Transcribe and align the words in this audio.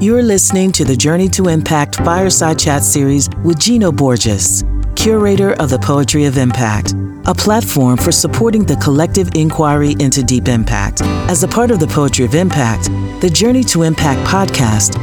You're 0.00 0.22
listening 0.22 0.72
to 0.72 0.84
the 0.86 0.96
Journey 0.96 1.28
to 1.28 1.48
Impact 1.48 1.96
Fireside 1.96 2.58
Chat 2.58 2.82
series 2.82 3.28
with 3.44 3.58
Gino 3.58 3.92
Borges, 3.92 4.64
curator 4.96 5.52
of 5.60 5.68
the 5.68 5.78
Poetry 5.78 6.24
of 6.24 6.38
Impact, 6.38 6.94
a 7.26 7.34
platform 7.34 7.98
for 7.98 8.10
supporting 8.10 8.64
the 8.64 8.76
collective 8.76 9.28
inquiry 9.34 9.96
into 10.00 10.22
deep 10.22 10.48
impact. 10.48 11.02
As 11.28 11.42
a 11.42 11.48
part 11.48 11.70
of 11.70 11.80
the 11.80 11.86
Poetry 11.86 12.24
of 12.24 12.34
Impact, 12.34 12.84
the 13.20 13.28
Journey 13.28 13.62
to 13.64 13.82
Impact 13.82 14.26
podcast 14.26 14.94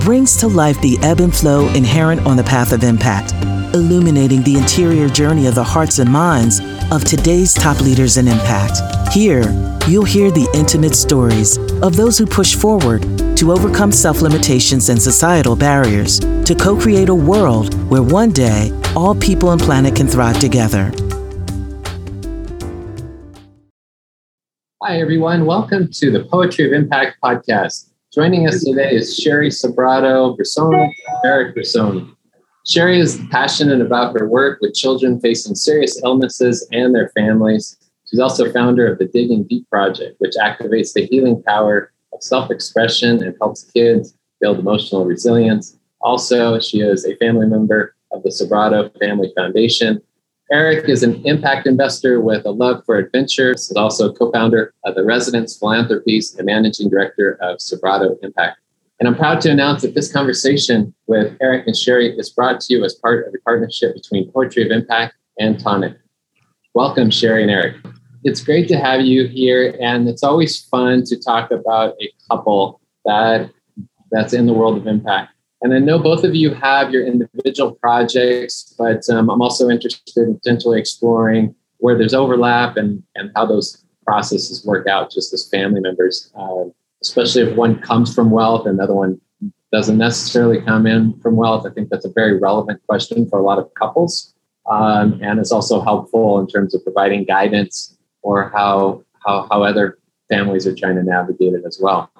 brings 0.00 0.38
to 0.38 0.48
life 0.48 0.80
the 0.80 0.96
ebb 1.02 1.20
and 1.20 1.36
flow 1.36 1.68
inherent 1.74 2.26
on 2.26 2.38
the 2.38 2.44
path 2.44 2.72
of 2.72 2.82
impact, 2.82 3.34
illuminating 3.74 4.42
the 4.42 4.56
interior 4.56 5.10
journey 5.10 5.46
of 5.48 5.54
the 5.54 5.62
hearts 5.62 5.98
and 5.98 6.10
minds 6.10 6.60
of 6.90 7.04
today's 7.04 7.52
top 7.52 7.78
leaders 7.82 8.16
in 8.16 8.26
impact. 8.26 8.80
Here, 9.12 9.52
you'll 9.86 10.06
hear 10.06 10.30
the 10.30 10.48
intimate 10.54 10.94
stories 10.94 11.58
of 11.82 11.94
those 11.94 12.16
who 12.16 12.24
push 12.24 12.54
forward 12.54 13.04
to 13.36 13.52
overcome 13.52 13.92
self 13.92 14.22
limitations 14.22 14.88
and 14.88 15.00
societal 15.00 15.54
barriers 15.54 16.20
to 16.20 16.54
co 16.58 16.78
create 16.78 17.10
a 17.10 17.14
world 17.14 17.74
where 17.90 18.02
one 18.02 18.30
day 18.30 18.72
all 18.96 19.14
people 19.14 19.50
and 19.50 19.60
planet 19.60 19.94
can 19.94 20.08
thrive 20.08 20.38
together. 20.40 20.90
Hi, 24.82 25.00
everyone. 25.00 25.44
Welcome 25.44 25.90
to 25.92 26.10
the 26.10 26.24
Poetry 26.24 26.66
of 26.66 26.72
Impact 26.72 27.18
podcast. 27.22 27.90
Joining 28.14 28.48
us 28.48 28.64
today 28.64 28.94
is 28.94 29.20
Sheri 29.20 29.48
Sobrato 29.48 30.34
Brisson, 30.36 30.94
Eric 31.24 31.54
Brisson. 31.54 32.16
Sheri 32.66 32.98
is 32.98 33.20
passionate 33.30 33.80
about 33.80 34.18
her 34.18 34.26
work 34.26 34.60
with 34.60 34.74
children 34.74 35.20
facing 35.20 35.54
serious 35.54 36.00
illnesses 36.02 36.66
and 36.72 36.94
their 36.94 37.10
families. 37.10 37.76
She's 38.06 38.20
also 38.20 38.50
founder 38.50 38.90
of 38.90 38.98
the 38.98 39.06
Digging 39.06 39.44
Deep 39.44 39.68
Project, 39.68 40.16
which 40.20 40.34
activates 40.40 40.94
the 40.94 41.06
healing 41.06 41.42
power 41.42 41.92
of 42.16 42.22
self 42.22 42.50
expression 42.50 43.22
and 43.22 43.36
helps 43.40 43.64
kids 43.70 44.14
build 44.40 44.58
emotional 44.58 45.04
resilience. 45.04 45.78
Also, 46.00 46.58
she 46.58 46.80
is 46.80 47.04
a 47.04 47.16
family 47.16 47.46
member 47.46 47.94
of 48.12 48.22
the 48.22 48.30
Sobrato 48.30 48.90
Family 48.98 49.32
Foundation. 49.36 50.00
Eric 50.52 50.88
is 50.88 51.02
an 51.02 51.24
impact 51.26 51.66
investor 51.66 52.20
with 52.20 52.46
a 52.46 52.50
love 52.50 52.84
for 52.86 52.96
adventure. 52.96 53.50
He's 53.50 53.72
also 53.72 54.12
co 54.12 54.30
founder 54.30 54.72
of 54.84 54.94
the 54.94 55.04
Resonance 55.04 55.58
Philanthropies 55.58 56.36
and 56.36 56.46
managing 56.46 56.88
director 56.88 57.36
of 57.40 57.58
Sobrato 57.58 58.16
Impact. 58.22 58.58
And 58.98 59.08
I'm 59.08 59.16
proud 59.16 59.40
to 59.42 59.50
announce 59.50 59.82
that 59.82 59.94
this 59.94 60.10
conversation 60.10 60.94
with 61.06 61.36
Eric 61.40 61.66
and 61.66 61.76
Sheri 61.76 62.18
is 62.18 62.30
brought 62.30 62.60
to 62.60 62.74
you 62.74 62.84
as 62.84 62.94
part 62.94 63.26
of 63.26 63.34
a 63.34 63.38
partnership 63.40 63.94
between 63.94 64.30
Poetry 64.32 64.64
of 64.64 64.70
Impact 64.70 65.14
and 65.38 65.58
Tonic. 65.58 65.98
Welcome, 66.74 67.10
Sheri 67.10 67.42
and 67.42 67.50
Eric 67.50 67.76
it's 68.26 68.42
great 68.42 68.66
to 68.66 68.76
have 68.76 69.02
you 69.02 69.28
here, 69.28 69.76
and 69.80 70.08
it's 70.08 70.24
always 70.24 70.60
fun 70.64 71.04
to 71.04 71.16
talk 71.16 71.52
about 71.52 71.94
a 72.02 72.12
couple 72.28 72.80
that 73.04 73.50
that's 74.10 74.32
in 74.32 74.46
the 74.46 74.52
world 74.52 74.76
of 74.76 74.86
impact. 74.88 75.32
And 75.62 75.72
I 75.72 75.78
know 75.78 76.00
both 76.00 76.24
of 76.24 76.34
you 76.34 76.52
have 76.54 76.90
your 76.90 77.06
individual 77.06 77.76
projects, 77.76 78.74
but 78.76 79.08
um, 79.08 79.30
I'm 79.30 79.40
also 79.40 79.68
interested 79.68 80.26
in 80.26 80.34
potentially 80.34 80.78
exploring 80.78 81.54
where 81.78 81.96
there's 81.96 82.14
overlap 82.14 82.76
and 82.76 83.00
and 83.14 83.30
how 83.36 83.46
those 83.46 83.84
processes 84.04 84.64
work 84.66 84.88
out 84.88 85.12
just 85.12 85.32
as 85.32 85.48
family 85.48 85.80
members, 85.80 86.32
uh, 86.36 86.64
especially 87.02 87.42
if 87.42 87.56
one 87.56 87.78
comes 87.78 88.12
from 88.12 88.32
wealth 88.32 88.66
and 88.66 88.80
the 88.80 88.82
other 88.82 88.94
one 88.94 89.20
doesn't 89.70 89.98
necessarily 89.98 90.60
come 90.62 90.84
in 90.86 91.18
from 91.20 91.36
wealth. 91.36 91.64
I 91.64 91.70
think 91.70 91.90
that's 91.90 92.04
a 92.04 92.12
very 92.12 92.36
relevant 92.38 92.82
question 92.88 93.28
for 93.28 93.38
a 93.38 93.42
lot 93.42 93.58
of 93.60 93.72
couples. 93.74 94.34
Um, 94.68 95.20
and 95.22 95.38
it's 95.38 95.52
also 95.52 95.80
helpful 95.80 96.40
in 96.40 96.48
terms 96.48 96.74
of 96.74 96.82
providing 96.82 97.24
guidance 97.24 97.95
or 98.26 98.50
how, 98.50 99.04
how, 99.24 99.46
how 99.48 99.62
other 99.62 99.98
families 100.28 100.66
are 100.66 100.74
trying 100.74 100.96
to 100.96 101.02
navigate 101.04 101.54
it 101.54 101.62
as 101.64 101.78
well. 101.80 102.10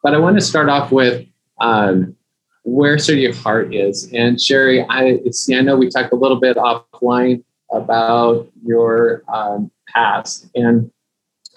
But 0.00 0.14
I 0.14 0.18
want 0.18 0.36
to 0.36 0.40
start 0.40 0.68
off 0.68 0.92
with 0.92 1.26
um, 1.60 2.14
where 2.62 2.98
sort 2.98 3.18
of 3.18 3.22
your 3.22 3.34
heart 3.34 3.74
is. 3.74 4.08
And 4.12 4.36
Sheri, 4.36 4.86
I 4.88 5.28
see, 5.32 5.56
I 5.56 5.62
know 5.62 5.76
we 5.76 5.88
talked 5.88 6.12
a 6.12 6.16
little 6.16 6.38
bit 6.38 6.56
offline 6.56 7.42
about 7.72 8.48
your 8.64 9.24
um, 9.26 9.72
past, 9.88 10.48
and 10.54 10.88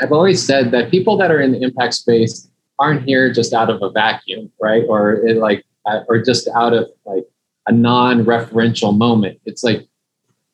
I've 0.02 0.12
always 0.12 0.44
said 0.44 0.72
that 0.72 0.90
people 0.90 1.16
that 1.18 1.30
are 1.30 1.40
in 1.40 1.52
the 1.52 1.62
impact 1.62 1.94
space 1.94 2.50
aren't 2.80 3.04
here 3.04 3.32
just 3.32 3.54
out 3.54 3.70
of 3.70 3.84
a 3.84 3.92
vacuum, 3.92 4.52
right? 4.60 4.84
Or 4.90 5.14
it 5.28 5.38
like, 5.38 5.64
uh, 5.86 6.00
or 6.08 6.20
just 6.20 6.48
out 6.56 6.74
of 6.74 6.90
like 7.06 7.26
a 7.68 7.72
non-referential 7.72 8.98
moment. 8.98 9.40
It's 9.46 9.64
like 9.64 9.88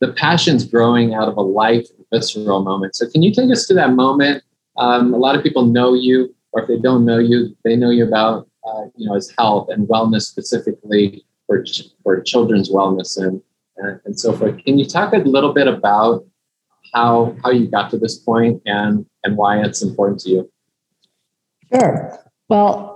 the 0.01 0.12
passion's 0.12 0.66
growing 0.66 1.13
out 1.13 1.30
of 1.30 1.38
a 1.38 1.41
life 1.41 1.88
visceral 2.16 2.64
moment. 2.64 2.96
So 2.96 3.09
can 3.09 3.22
you 3.22 3.34
take 3.34 3.52
us 3.52 3.66
to 3.68 3.74
that 3.74 3.92
moment? 3.92 4.44
Um, 4.78 5.14
a 5.14 5.18
lot 5.18 5.36
of 5.36 5.44
people 5.44 5.66
know 5.66 5.94
you, 5.94 6.34
or 6.52 6.62
if 6.62 6.68
they 6.68 6.78
don't 6.78 7.06
know 7.06 7.20
you, 7.20 7.56
they 7.64 7.76
know 7.76 7.90
you 7.90 8.06
about 8.06 8.48
uh, 8.68 8.86
you 8.96 9.08
know 9.08 9.16
as 9.16 9.31
health 9.38 9.68
and 9.70 9.88
wellness 9.88 10.22
specifically 10.22 11.25
for 11.48 11.64
ch- 11.64 11.90
for 12.04 12.22
children's 12.22 12.70
wellness 12.72 13.18
and, 13.18 13.42
and 13.78 14.00
and 14.06 14.20
so 14.20 14.34
forth. 14.34 14.64
Can 14.64 14.78
you 14.78 14.86
talk 14.86 15.14
a 15.14 15.18
little 15.18 15.54
bit 15.54 15.68
about 15.68 16.25
how 16.94 17.36
how 17.44 17.52
you 17.52 17.68
got 17.68 17.90
to 17.92 17.98
this 17.98 18.18
point 18.18 18.62
and 18.66 19.06
and 19.24 19.38
why 19.38 19.62
it's 19.64 19.81
important 19.81 20.20
to 20.22 20.30
you? 20.30 20.52
Sure. 21.74 22.20
Well, 22.48 22.96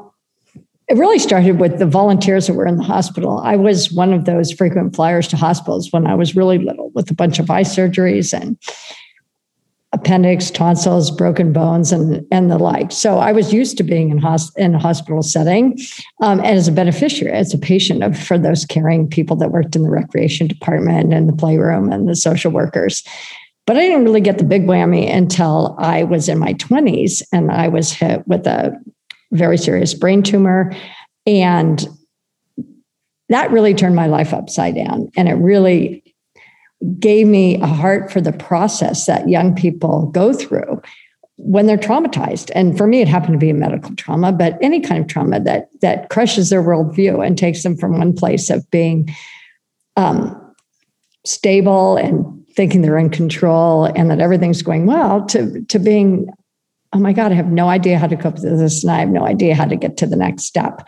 it 0.90 0.98
really 0.98 1.20
started 1.20 1.60
with 1.60 1.78
the 1.78 1.86
volunteers 1.86 2.48
that 2.48 2.54
were 2.54 2.66
in 2.66 2.78
the 2.78 2.84
hospital. 2.84 3.40
I 3.44 3.56
was 3.56 3.92
one 3.92 4.12
of 4.12 4.26
those 4.26 4.52
frequent 4.52 4.96
flyers 4.96 5.28
to 5.30 5.38
hospitals 5.38 5.92
when 5.92 6.08
I 6.08 6.16
was 6.16 6.36
really 6.36 6.58
little 6.58 6.90
with 6.96 7.12
a 7.12 7.14
bunch 7.14 7.38
of 7.38 7.50
eye 7.52 7.62
surgeries 7.62 8.34
and 8.34 8.58
appendix, 10.00 10.50
tonsils, 10.50 11.12
broken 11.12 11.52
bones, 11.54 11.92
and, 11.92 12.26
and 12.32 12.50
the 12.50 12.58
like. 12.58 12.92
So 12.92 13.18
I 13.18 13.32
was 13.32 13.54
used 13.54 13.78
to 13.78 13.84
being 13.84 14.10
in, 14.10 14.20
hosp- 14.20 14.56
in 14.58 14.76
a 14.76 14.80
hospital 14.80 15.22
setting 15.22 15.78
um, 16.22 16.40
and 16.40 16.58
as 16.58 16.68
a 16.68 16.72
beneficiary, 16.72 17.34
as 17.34 17.54
a 17.54 17.58
patient 17.58 18.04
of, 18.04 18.18
for 18.18 18.38
those 18.38 18.66
caring 18.66 19.08
people 19.08 19.36
that 19.38 19.52
worked 19.52 19.76
in 19.76 19.84
the 19.84 19.90
recreation 19.90 20.48
department 20.48 21.14
and 21.14 21.28
the 21.28 21.34
playroom 21.34 21.92
and 21.92 22.08
the 22.08 22.16
social 22.16 22.52
workers. 22.52 23.04
But 23.66 23.78
I 23.78 23.82
didn't 23.82 24.06
really 24.06 24.22
get 24.22 24.38
the 24.38 24.44
big 24.44 24.66
whammy 24.66 25.14
until 25.14 25.76
I 25.78 26.04
was 26.04 26.28
in 26.28 26.40
my 26.40 26.54
20s 26.56 27.22
and 27.32 27.52
I 27.52 27.68
was 27.68 27.92
hit 27.92 28.28
with 28.28 28.48
a 28.48 28.76
very 29.32 29.58
serious 29.58 29.94
brain 29.94 30.24
tumor. 30.24 30.74
And 31.28 31.88
that 33.28 33.52
really 33.52 33.76
turned 33.76 33.96
my 33.96 34.08
life 34.08 34.34
upside 34.34 34.76
down. 34.76 35.12
And 35.16 35.30
it 35.30 35.36
really 35.36 36.09
gave 37.00 37.28
me 37.28 37.60
a 37.62 37.68
heart 37.68 38.12
for 38.12 38.22
the 38.22 38.32
process 38.32 39.06
that 39.06 39.28
young 39.28 39.54
people 39.56 40.08
go 40.08 40.34
through 40.34 40.82
when 41.38 41.66
they're 41.66 41.78
traumatized. 41.78 42.52
And 42.54 42.78
for 42.78 42.86
me, 42.86 43.02
it 43.02 43.08
happened 43.08 43.34
to 43.34 43.40
be 43.40 43.50
a 43.50 43.54
medical 43.54 43.96
trauma, 43.96 44.32
but 44.32 44.58
any 44.62 44.82
kind 44.82 45.02
of 45.02 45.08
trauma 45.08 45.40
that 45.42 45.70
that 45.82 46.10
crushes 46.10 46.50
their 46.50 46.64
worldview 46.64 47.26
and 47.26 47.38
takes 47.38 47.64
them 47.64 47.78
from 47.78 47.98
one 47.98 48.14
place 48.14 48.50
of 48.50 48.70
being 48.72 49.14
um, 49.96 50.36
stable 51.26 51.98
and 51.98 52.46
thinking 52.56 52.82
they're 52.82 52.98
in 52.98 53.10
control 53.10 53.86
and 53.86 54.10
that 54.12 54.20
everything's 54.20 54.62
going 54.62 54.86
well 54.86 55.26
to 55.28 55.62
to 55.66 55.80
being, 55.80 56.30
oh 56.94 57.00
my 57.00 57.14
God, 57.14 57.32
I 57.32 57.36
have 57.36 57.52
no 57.52 57.70
idea 57.70 57.98
how 57.98 58.08
to 58.08 58.18
cope 58.18 58.36
with 58.36 58.44
this, 58.44 58.84
and 58.84 58.92
I 58.92 59.00
have 59.00 59.10
no 59.10 59.26
idea 59.26 59.56
how 59.56 59.66
to 59.66 59.76
get 59.76 59.98
to 59.98 60.08
the 60.08 60.18
next 60.18 60.44
step. 60.44 60.88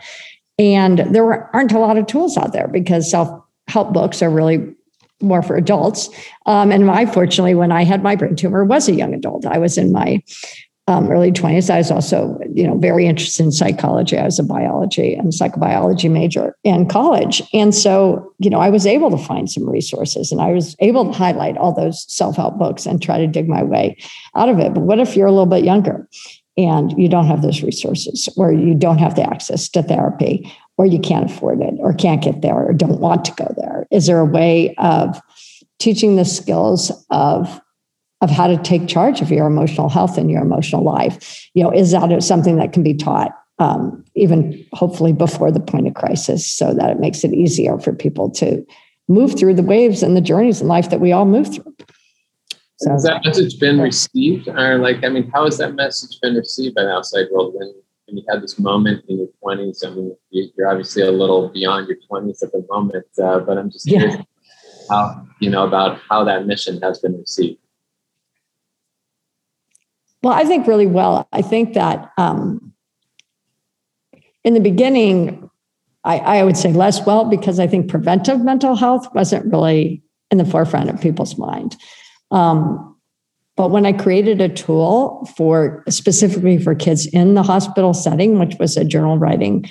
And 0.58 0.98
there 0.98 1.54
aren't 1.54 1.72
a 1.72 1.78
lot 1.78 1.96
of 1.96 2.06
tools 2.06 2.36
out 2.36 2.52
there 2.52 2.68
because 2.68 3.10
self 3.10 3.42
help 3.68 3.92
books 3.92 4.22
are 4.22 4.30
really 4.30 4.74
more 5.22 5.42
for 5.42 5.56
adults. 5.56 6.08
Um, 6.46 6.70
and 6.70 6.90
I, 6.90 7.06
fortunately, 7.06 7.54
when 7.54 7.72
I 7.72 7.84
had 7.84 8.02
my 8.02 8.16
brain 8.16 8.36
tumor, 8.36 8.64
was 8.64 8.88
a 8.88 8.94
young 8.94 9.14
adult. 9.14 9.46
I 9.46 9.58
was 9.58 9.78
in 9.78 9.92
my 9.92 10.22
um, 10.88 11.08
early 11.10 11.30
20s. 11.30 11.70
I 11.70 11.78
was 11.78 11.90
also, 11.90 12.38
you 12.52 12.66
know, 12.66 12.76
very 12.76 13.06
interested 13.06 13.44
in 13.44 13.52
psychology. 13.52 14.18
I 14.18 14.24
was 14.24 14.38
a 14.38 14.42
biology 14.42 15.14
and 15.14 15.32
psychobiology 15.32 16.10
major 16.10 16.56
in 16.64 16.88
college. 16.88 17.40
And 17.52 17.74
so, 17.74 18.34
you 18.38 18.50
know, 18.50 18.58
I 18.58 18.68
was 18.68 18.84
able 18.84 19.10
to 19.10 19.16
find 19.16 19.48
some 19.50 19.68
resources 19.68 20.32
and 20.32 20.40
I 20.40 20.52
was 20.52 20.74
able 20.80 21.04
to 21.06 21.12
highlight 21.12 21.56
all 21.56 21.72
those 21.72 22.04
self-help 22.12 22.58
books 22.58 22.84
and 22.84 23.00
try 23.00 23.18
to 23.18 23.28
dig 23.28 23.48
my 23.48 23.62
way 23.62 23.96
out 24.34 24.48
of 24.48 24.58
it. 24.58 24.74
But 24.74 24.80
what 24.80 24.98
if 24.98 25.16
you're 25.16 25.28
a 25.28 25.32
little 25.32 25.46
bit 25.46 25.64
younger 25.64 26.08
and 26.56 26.92
you 26.98 27.08
don't 27.08 27.26
have 27.26 27.42
those 27.42 27.62
resources 27.62 28.28
or 28.36 28.52
you 28.52 28.74
don't 28.74 28.98
have 28.98 29.14
the 29.14 29.22
access 29.22 29.68
to 29.70 29.82
therapy 29.82 30.52
or 30.78 30.86
you 30.86 30.98
can't 30.98 31.30
afford 31.30 31.60
it 31.60 31.74
or 31.78 31.92
can't 31.92 32.22
get 32.22 32.42
there 32.42 32.54
or 32.54 32.72
don't 32.72 33.00
want 33.00 33.24
to 33.26 33.32
go 33.32 33.52
there? 33.56 33.86
Is 33.90 34.06
there 34.06 34.20
a 34.20 34.24
way 34.24 34.74
of 34.78 35.20
teaching 35.78 36.16
the 36.16 36.24
skills 36.24 36.90
of 37.10 37.60
of 38.20 38.30
how 38.30 38.46
to 38.46 38.56
take 38.62 38.86
charge 38.86 39.20
of 39.20 39.32
your 39.32 39.48
emotional 39.48 39.88
health 39.88 40.16
and 40.16 40.30
your 40.30 40.42
emotional 40.42 40.84
life? 40.84 41.48
You 41.54 41.64
know, 41.64 41.72
is 41.72 41.90
that 41.90 42.22
something 42.22 42.56
that 42.56 42.72
can 42.72 42.84
be 42.84 42.94
taught 42.94 43.32
um, 43.58 44.04
even 44.14 44.64
hopefully 44.72 45.12
before 45.12 45.50
the 45.50 45.60
point 45.60 45.86
of 45.86 45.94
crisis 45.94 46.46
so 46.46 46.72
that 46.74 46.90
it 46.90 47.00
makes 47.00 47.24
it 47.24 47.32
easier 47.32 47.78
for 47.78 47.92
people 47.92 48.30
to 48.30 48.64
move 49.08 49.38
through 49.38 49.54
the 49.54 49.62
waves 49.62 50.02
and 50.02 50.16
the 50.16 50.20
journeys 50.20 50.60
in 50.60 50.68
life 50.68 50.90
that 50.90 51.00
we 51.00 51.12
all 51.12 51.26
move 51.26 51.52
through? 51.52 51.74
So, 52.78 52.90
has 52.90 53.04
that 53.04 53.24
message 53.24 53.60
been 53.60 53.80
received 53.80 54.48
or 54.48 54.78
like 54.78 55.04
i 55.04 55.08
mean 55.08 55.30
how 55.32 55.44
has 55.44 55.58
that 55.58 55.74
message 55.74 56.18
been 56.20 56.34
received 56.34 56.74
by 56.74 56.82
the 56.82 56.90
outside 56.90 57.26
world 57.30 57.54
when 57.54 57.72
and 58.12 58.20
you 58.20 58.24
had 58.30 58.42
this 58.42 58.58
moment 58.58 59.04
in 59.08 59.18
your 59.18 59.28
20s. 59.42 59.84
I 59.84 59.94
mean, 59.94 60.14
you're 60.30 60.68
obviously 60.68 61.02
a 61.02 61.10
little 61.10 61.48
beyond 61.48 61.88
your 61.88 61.96
20s 62.10 62.42
at 62.42 62.52
the 62.52 62.64
moment, 62.68 63.06
uh, 63.22 63.40
but 63.40 63.58
I'm 63.58 63.70
just 63.70 63.86
curious 63.86 64.16
yeah. 64.16 64.22
how, 64.90 65.26
you 65.40 65.50
know, 65.50 65.66
about 65.66 65.98
how 66.08 66.22
that 66.24 66.46
mission 66.46 66.80
has 66.82 66.98
been 67.00 67.18
received. 67.18 67.58
Well, 70.22 70.34
I 70.34 70.44
think 70.44 70.66
really 70.66 70.86
well. 70.86 71.26
I 71.32 71.42
think 71.42 71.74
that 71.74 72.12
um, 72.16 72.72
in 74.44 74.54
the 74.54 74.60
beginning, 74.60 75.50
I, 76.04 76.18
I 76.18 76.44
would 76.44 76.56
say 76.56 76.72
less 76.72 77.04
well 77.04 77.24
because 77.24 77.58
I 77.58 77.66
think 77.66 77.88
preventive 77.88 78.40
mental 78.40 78.76
health 78.76 79.08
wasn't 79.14 79.50
really 79.50 80.02
in 80.30 80.38
the 80.38 80.44
forefront 80.44 80.90
of 80.90 81.00
people's 81.00 81.38
mind. 81.38 81.76
Um, 82.30 82.91
but 83.56 83.70
when 83.70 83.84
I 83.84 83.92
created 83.92 84.40
a 84.40 84.48
tool 84.48 85.28
for 85.36 85.84
specifically 85.88 86.58
for 86.58 86.74
kids 86.74 87.06
in 87.06 87.34
the 87.34 87.42
hospital 87.42 87.92
setting, 87.92 88.38
which 88.38 88.56
was 88.58 88.76
a 88.76 88.84
journal 88.84 89.18
writing 89.18 89.68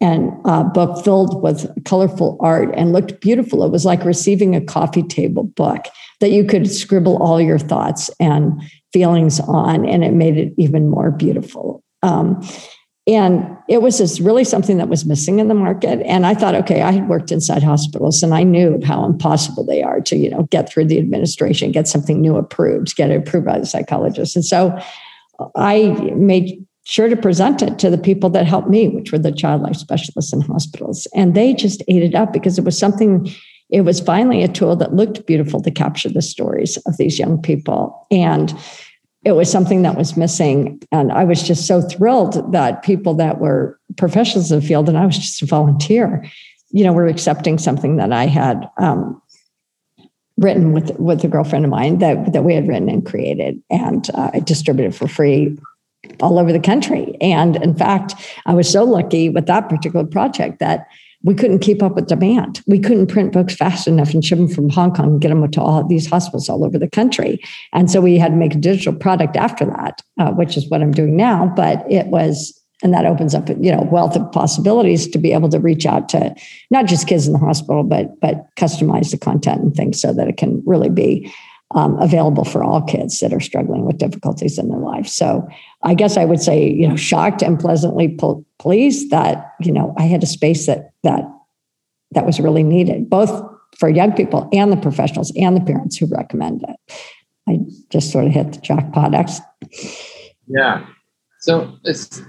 and 0.00 0.32
a 0.44 0.64
book 0.64 1.04
filled 1.04 1.42
with 1.42 1.68
colorful 1.84 2.38
art 2.40 2.72
and 2.74 2.92
looked 2.92 3.20
beautiful, 3.20 3.64
it 3.64 3.70
was 3.70 3.84
like 3.84 4.04
receiving 4.04 4.54
a 4.54 4.60
coffee 4.60 5.02
table 5.02 5.44
book 5.44 5.86
that 6.20 6.30
you 6.30 6.44
could 6.44 6.70
scribble 6.70 7.22
all 7.22 7.40
your 7.40 7.58
thoughts 7.58 8.10
and 8.18 8.62
feelings 8.92 9.40
on, 9.40 9.86
and 9.86 10.04
it 10.04 10.12
made 10.12 10.36
it 10.38 10.52
even 10.56 10.88
more 10.88 11.10
beautiful. 11.10 11.82
Um, 12.02 12.40
and 13.08 13.56
it 13.68 13.80
was 13.80 13.96
just 13.96 14.20
really 14.20 14.44
something 14.44 14.76
that 14.76 14.90
was 14.90 15.06
missing 15.06 15.38
in 15.38 15.48
the 15.48 15.54
market. 15.54 16.02
And 16.04 16.26
I 16.26 16.34
thought, 16.34 16.54
okay, 16.54 16.82
I 16.82 16.92
had 16.92 17.08
worked 17.08 17.32
inside 17.32 17.62
hospitals 17.62 18.22
and 18.22 18.34
I 18.34 18.42
knew 18.42 18.78
how 18.84 19.02
impossible 19.06 19.64
they 19.64 19.82
are 19.82 20.02
to, 20.02 20.16
you 20.16 20.28
know, 20.28 20.42
get 20.50 20.68
through 20.68 20.84
the 20.84 20.98
administration, 20.98 21.72
get 21.72 21.88
something 21.88 22.20
new 22.20 22.36
approved, 22.36 22.96
get 22.96 23.10
it 23.10 23.16
approved 23.26 23.46
by 23.46 23.58
the 23.58 23.64
psychologist. 23.64 24.36
And 24.36 24.44
so 24.44 24.78
I 25.56 25.88
made 26.16 26.62
sure 26.84 27.08
to 27.08 27.16
present 27.16 27.62
it 27.62 27.78
to 27.78 27.88
the 27.88 27.96
people 27.96 28.28
that 28.30 28.44
helped 28.44 28.68
me, 28.68 28.88
which 28.88 29.10
were 29.10 29.18
the 29.18 29.32
child 29.32 29.62
life 29.62 29.76
specialists 29.76 30.34
in 30.34 30.42
hospitals. 30.42 31.06
And 31.14 31.34
they 31.34 31.54
just 31.54 31.82
ate 31.88 32.02
it 32.02 32.14
up 32.14 32.34
because 32.34 32.58
it 32.58 32.64
was 32.64 32.78
something, 32.78 33.30
it 33.70 33.82
was 33.82 34.00
finally 34.00 34.42
a 34.42 34.48
tool 34.48 34.76
that 34.76 34.94
looked 34.94 35.26
beautiful 35.26 35.62
to 35.62 35.70
capture 35.70 36.10
the 36.10 36.20
stories 36.20 36.76
of 36.84 36.98
these 36.98 37.18
young 37.18 37.40
people. 37.40 38.06
And 38.10 38.52
it 39.28 39.36
was 39.36 39.50
something 39.50 39.82
that 39.82 39.96
was 39.96 40.16
missing. 40.16 40.82
And 40.90 41.12
I 41.12 41.24
was 41.24 41.42
just 41.42 41.66
so 41.66 41.82
thrilled 41.82 42.52
that 42.52 42.82
people 42.82 43.14
that 43.14 43.38
were 43.38 43.78
professionals 43.96 44.50
in 44.50 44.60
the 44.60 44.66
field, 44.66 44.88
and 44.88 44.96
I 44.96 45.06
was 45.06 45.18
just 45.18 45.42
a 45.42 45.46
volunteer, 45.46 46.24
you 46.70 46.82
know, 46.82 46.92
were 46.92 47.06
accepting 47.06 47.58
something 47.58 47.96
that 47.96 48.12
I 48.12 48.26
had 48.26 48.68
um, 48.78 49.20
written 50.38 50.72
with 50.72 50.98
with 50.98 51.22
a 51.24 51.28
girlfriend 51.28 51.64
of 51.64 51.70
mine 51.70 51.98
that 51.98 52.32
that 52.32 52.44
we 52.44 52.54
had 52.54 52.66
written 52.66 52.88
and 52.88 53.04
created, 53.04 53.62
and 53.70 54.08
uh, 54.14 54.30
I 54.32 54.40
distributed 54.40 54.94
for 54.94 55.06
free 55.06 55.58
all 56.20 56.38
over 56.38 56.52
the 56.52 56.60
country. 56.60 57.16
And 57.20 57.56
in 57.56 57.74
fact, 57.74 58.14
I 58.46 58.54
was 58.54 58.70
so 58.70 58.84
lucky 58.84 59.28
with 59.28 59.46
that 59.46 59.68
particular 59.68 60.06
project 60.06 60.58
that 60.60 60.86
we 61.24 61.34
couldn't 61.34 61.58
keep 61.58 61.82
up 61.82 61.94
with 61.94 62.06
demand. 62.06 62.62
We 62.66 62.78
couldn't 62.78 63.08
print 63.08 63.32
books 63.32 63.54
fast 63.54 63.88
enough 63.88 64.14
and 64.14 64.24
ship 64.24 64.38
them 64.38 64.48
from 64.48 64.68
Hong 64.70 64.92
Kong 64.92 65.06
and 65.06 65.20
get 65.20 65.28
them 65.28 65.50
to 65.50 65.60
all 65.60 65.86
these 65.86 66.08
hospitals 66.08 66.48
all 66.48 66.64
over 66.64 66.78
the 66.78 66.88
country. 66.88 67.40
And 67.72 67.90
so 67.90 68.00
we 68.00 68.18
had 68.18 68.30
to 68.30 68.36
make 68.36 68.54
a 68.54 68.58
digital 68.58 68.94
product 68.94 69.36
after 69.36 69.64
that, 69.66 70.00
uh, 70.20 70.30
which 70.32 70.56
is 70.56 70.68
what 70.70 70.80
I'm 70.80 70.92
doing 70.92 71.16
now. 71.16 71.52
But 71.56 71.90
it 71.90 72.06
was, 72.06 72.54
and 72.84 72.94
that 72.94 73.04
opens 73.04 73.34
up, 73.34 73.48
you 73.48 73.72
know, 73.72 73.88
wealth 73.90 74.14
of 74.14 74.30
possibilities 74.30 75.08
to 75.08 75.18
be 75.18 75.32
able 75.32 75.48
to 75.48 75.58
reach 75.58 75.86
out 75.86 76.08
to 76.10 76.34
not 76.70 76.86
just 76.86 77.08
kids 77.08 77.26
in 77.26 77.32
the 77.32 77.38
hospital, 77.40 77.82
but 77.82 78.20
but 78.20 78.46
customize 78.56 79.10
the 79.10 79.18
content 79.18 79.60
and 79.60 79.74
things 79.74 80.00
so 80.00 80.12
that 80.12 80.28
it 80.28 80.36
can 80.36 80.62
really 80.64 80.88
be 80.88 81.32
um, 81.74 81.98
available 82.00 82.44
for 82.44 82.64
all 82.64 82.82
kids 82.82 83.20
that 83.20 83.32
are 83.32 83.40
struggling 83.40 83.84
with 83.84 83.98
difficulties 83.98 84.58
in 84.58 84.68
their 84.68 84.78
life. 84.78 85.06
So 85.06 85.46
I 85.82 85.94
guess 85.94 86.16
I 86.16 86.24
would 86.24 86.40
say, 86.40 86.70
you 86.70 86.88
know, 86.88 86.96
shocked 86.96 87.42
and 87.42 87.60
pleasantly 87.60 88.18
pleased 88.58 89.10
that, 89.10 89.54
you 89.60 89.72
know, 89.72 89.94
I 89.98 90.02
had 90.02 90.22
a 90.22 90.26
space 90.26 90.66
that 90.66 90.92
that 91.02 91.24
that 92.12 92.24
was 92.24 92.40
really 92.40 92.62
needed, 92.62 93.10
both 93.10 93.42
for 93.78 93.88
young 93.88 94.12
people 94.12 94.48
and 94.52 94.72
the 94.72 94.76
professionals 94.78 95.30
and 95.36 95.56
the 95.56 95.60
parents 95.60 95.96
who 95.96 96.06
recommend 96.06 96.64
it. 96.66 96.76
I 97.46 97.58
just 97.90 98.10
sort 98.10 98.26
of 98.26 98.32
hit 98.32 98.52
the 98.52 98.60
jackpot. 98.60 99.12
Yeah. 100.46 100.86
So, 101.40 101.76
it's 101.84 102.20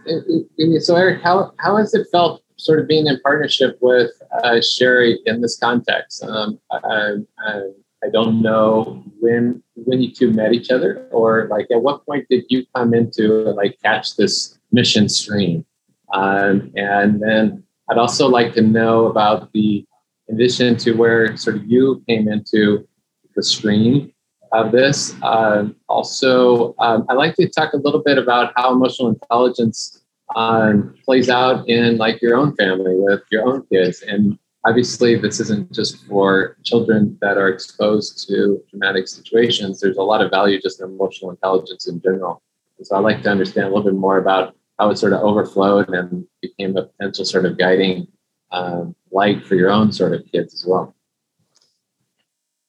so 0.85 0.95
Eric, 0.95 1.23
how 1.23 1.51
how 1.59 1.77
has 1.77 1.93
it 1.93 2.07
felt, 2.11 2.43
sort 2.57 2.79
of 2.79 2.87
being 2.87 3.07
in 3.07 3.19
partnership 3.21 3.77
with 3.81 4.11
uh, 4.43 4.59
Sheri 4.59 5.15
in 5.25 5.41
this 5.41 5.57
context? 5.57 6.23
Um, 6.23 6.59
I, 6.71 7.15
I, 7.39 7.61
I 8.03 8.09
don't 8.09 8.41
know 8.41 9.03
when 9.19 9.61
when 9.75 10.01
you 10.01 10.11
two 10.11 10.31
met 10.31 10.53
each 10.53 10.69
other, 10.71 11.07
or 11.11 11.47
like 11.49 11.67
at 11.71 11.81
what 11.81 12.05
point 12.05 12.27
did 12.29 12.45
you 12.49 12.65
come 12.75 12.93
into 12.93 13.51
like 13.51 13.77
catch 13.83 14.15
this 14.15 14.57
mission 14.71 15.09
stream? 15.09 15.65
Um, 16.13 16.71
and 16.75 17.21
then 17.21 17.63
I'd 17.89 17.97
also 17.97 18.27
like 18.27 18.53
to 18.53 18.61
know 18.61 19.07
about 19.07 19.51
the 19.53 19.85
in 20.27 20.35
addition 20.35 20.77
to 20.77 20.93
where 20.93 21.35
sort 21.37 21.55
of 21.55 21.65
you 21.65 22.03
came 22.07 22.27
into 22.29 22.87
the 23.35 23.43
stream 23.43 24.13
of 24.51 24.71
this. 24.71 25.13
Um, 25.21 25.75
also, 25.87 26.75
um, 26.79 27.05
I'd 27.09 27.15
like 27.15 27.35
to 27.35 27.47
talk 27.47 27.73
a 27.73 27.77
little 27.77 28.01
bit 28.01 28.17
about 28.17 28.53
how 28.55 28.71
emotional 28.71 29.09
intelligence 29.09 30.03
um, 30.35 30.95
plays 31.03 31.29
out 31.29 31.67
in 31.67 31.97
like 31.97 32.21
your 32.21 32.37
own 32.37 32.55
family 32.55 32.95
with 32.95 33.21
your 33.31 33.47
own 33.47 33.65
kids 33.71 34.01
and 34.01 34.37
obviously 34.65 35.15
this 35.15 35.39
isn't 35.39 35.71
just 35.71 36.05
for 36.05 36.57
children 36.63 37.17
that 37.21 37.37
are 37.37 37.47
exposed 37.47 38.27
to 38.27 38.61
traumatic 38.69 39.07
situations. 39.07 39.79
There's 39.79 39.97
a 39.97 40.03
lot 40.03 40.21
of 40.21 40.31
value 40.31 40.61
just 40.61 40.81
in 40.81 40.87
emotional 40.87 41.31
intelligence 41.31 41.87
in 41.87 42.01
general. 42.01 42.41
And 42.77 42.85
so 42.85 42.97
i'd 42.97 43.03
like 43.03 43.21
to 43.23 43.29
understand 43.29 43.67
a 43.67 43.69
little 43.69 43.91
bit 43.91 43.99
more 43.99 44.17
about 44.17 44.55
how 44.77 44.89
it 44.89 44.97
sort 44.97 45.13
of 45.13 45.21
overflowed 45.21 45.89
and 45.89 46.25
became 46.41 46.77
a 46.77 46.83
potential 46.83 47.25
sort 47.25 47.45
of 47.45 47.57
guiding 47.57 48.07
um, 48.51 48.95
light 49.11 49.45
for 49.45 49.55
your 49.55 49.69
own 49.69 49.91
sort 49.91 50.13
of 50.13 50.23
kids 50.31 50.53
as 50.53 50.65
well. 50.65 50.95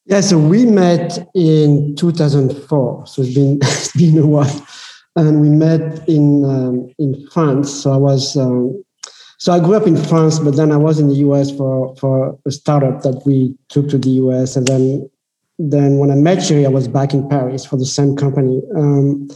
Yeah 0.07 0.21
so 0.21 0.39
we 0.39 0.67
met 0.67 1.31
in 1.35 1.95
2004 1.97 3.07
so 3.07 3.23
it's 3.23 3.35
been 3.35 3.59
it's 3.63 3.93
been 3.97 4.19
a 4.19 4.27
while. 4.27 4.67
And 5.17 5.41
we 5.41 5.49
met 5.49 6.09
in 6.09 6.45
um, 6.45 6.93
in 6.99 7.27
france. 7.29 7.73
So 7.73 7.93
i 7.93 7.97
was 7.97 8.37
um, 8.37 8.85
so 9.41 9.55
I 9.55 9.59
grew 9.59 9.75
up 9.75 9.87
in 9.87 9.97
France, 9.97 10.39
but 10.39 10.57
then 10.57 10.71
I 10.71 10.77
was 10.77 11.01
in 11.01 11.09
the 11.09 11.15
US 11.27 11.51
for, 11.51 11.97
for 11.97 12.39
a 12.47 12.51
startup 12.51 13.03
that 13.03 13.23
we 13.25 13.57
took 13.71 13.89
to 13.89 13.97
the 13.97 14.11
US. 14.11 14.55
And 14.55 14.69
then, 14.69 15.11
then 15.59 15.97
when 15.97 16.11
I 16.11 16.15
met 16.15 16.39
Sheri, 16.39 16.67
I 16.67 16.69
was 16.69 16.89
back 16.89 17.15
in 17.15 17.27
Paris 17.27 17.65
for 17.65 17.79
the 17.79 17.87
same 17.87 18.17
company. 18.17 18.61
Um, 18.77 19.29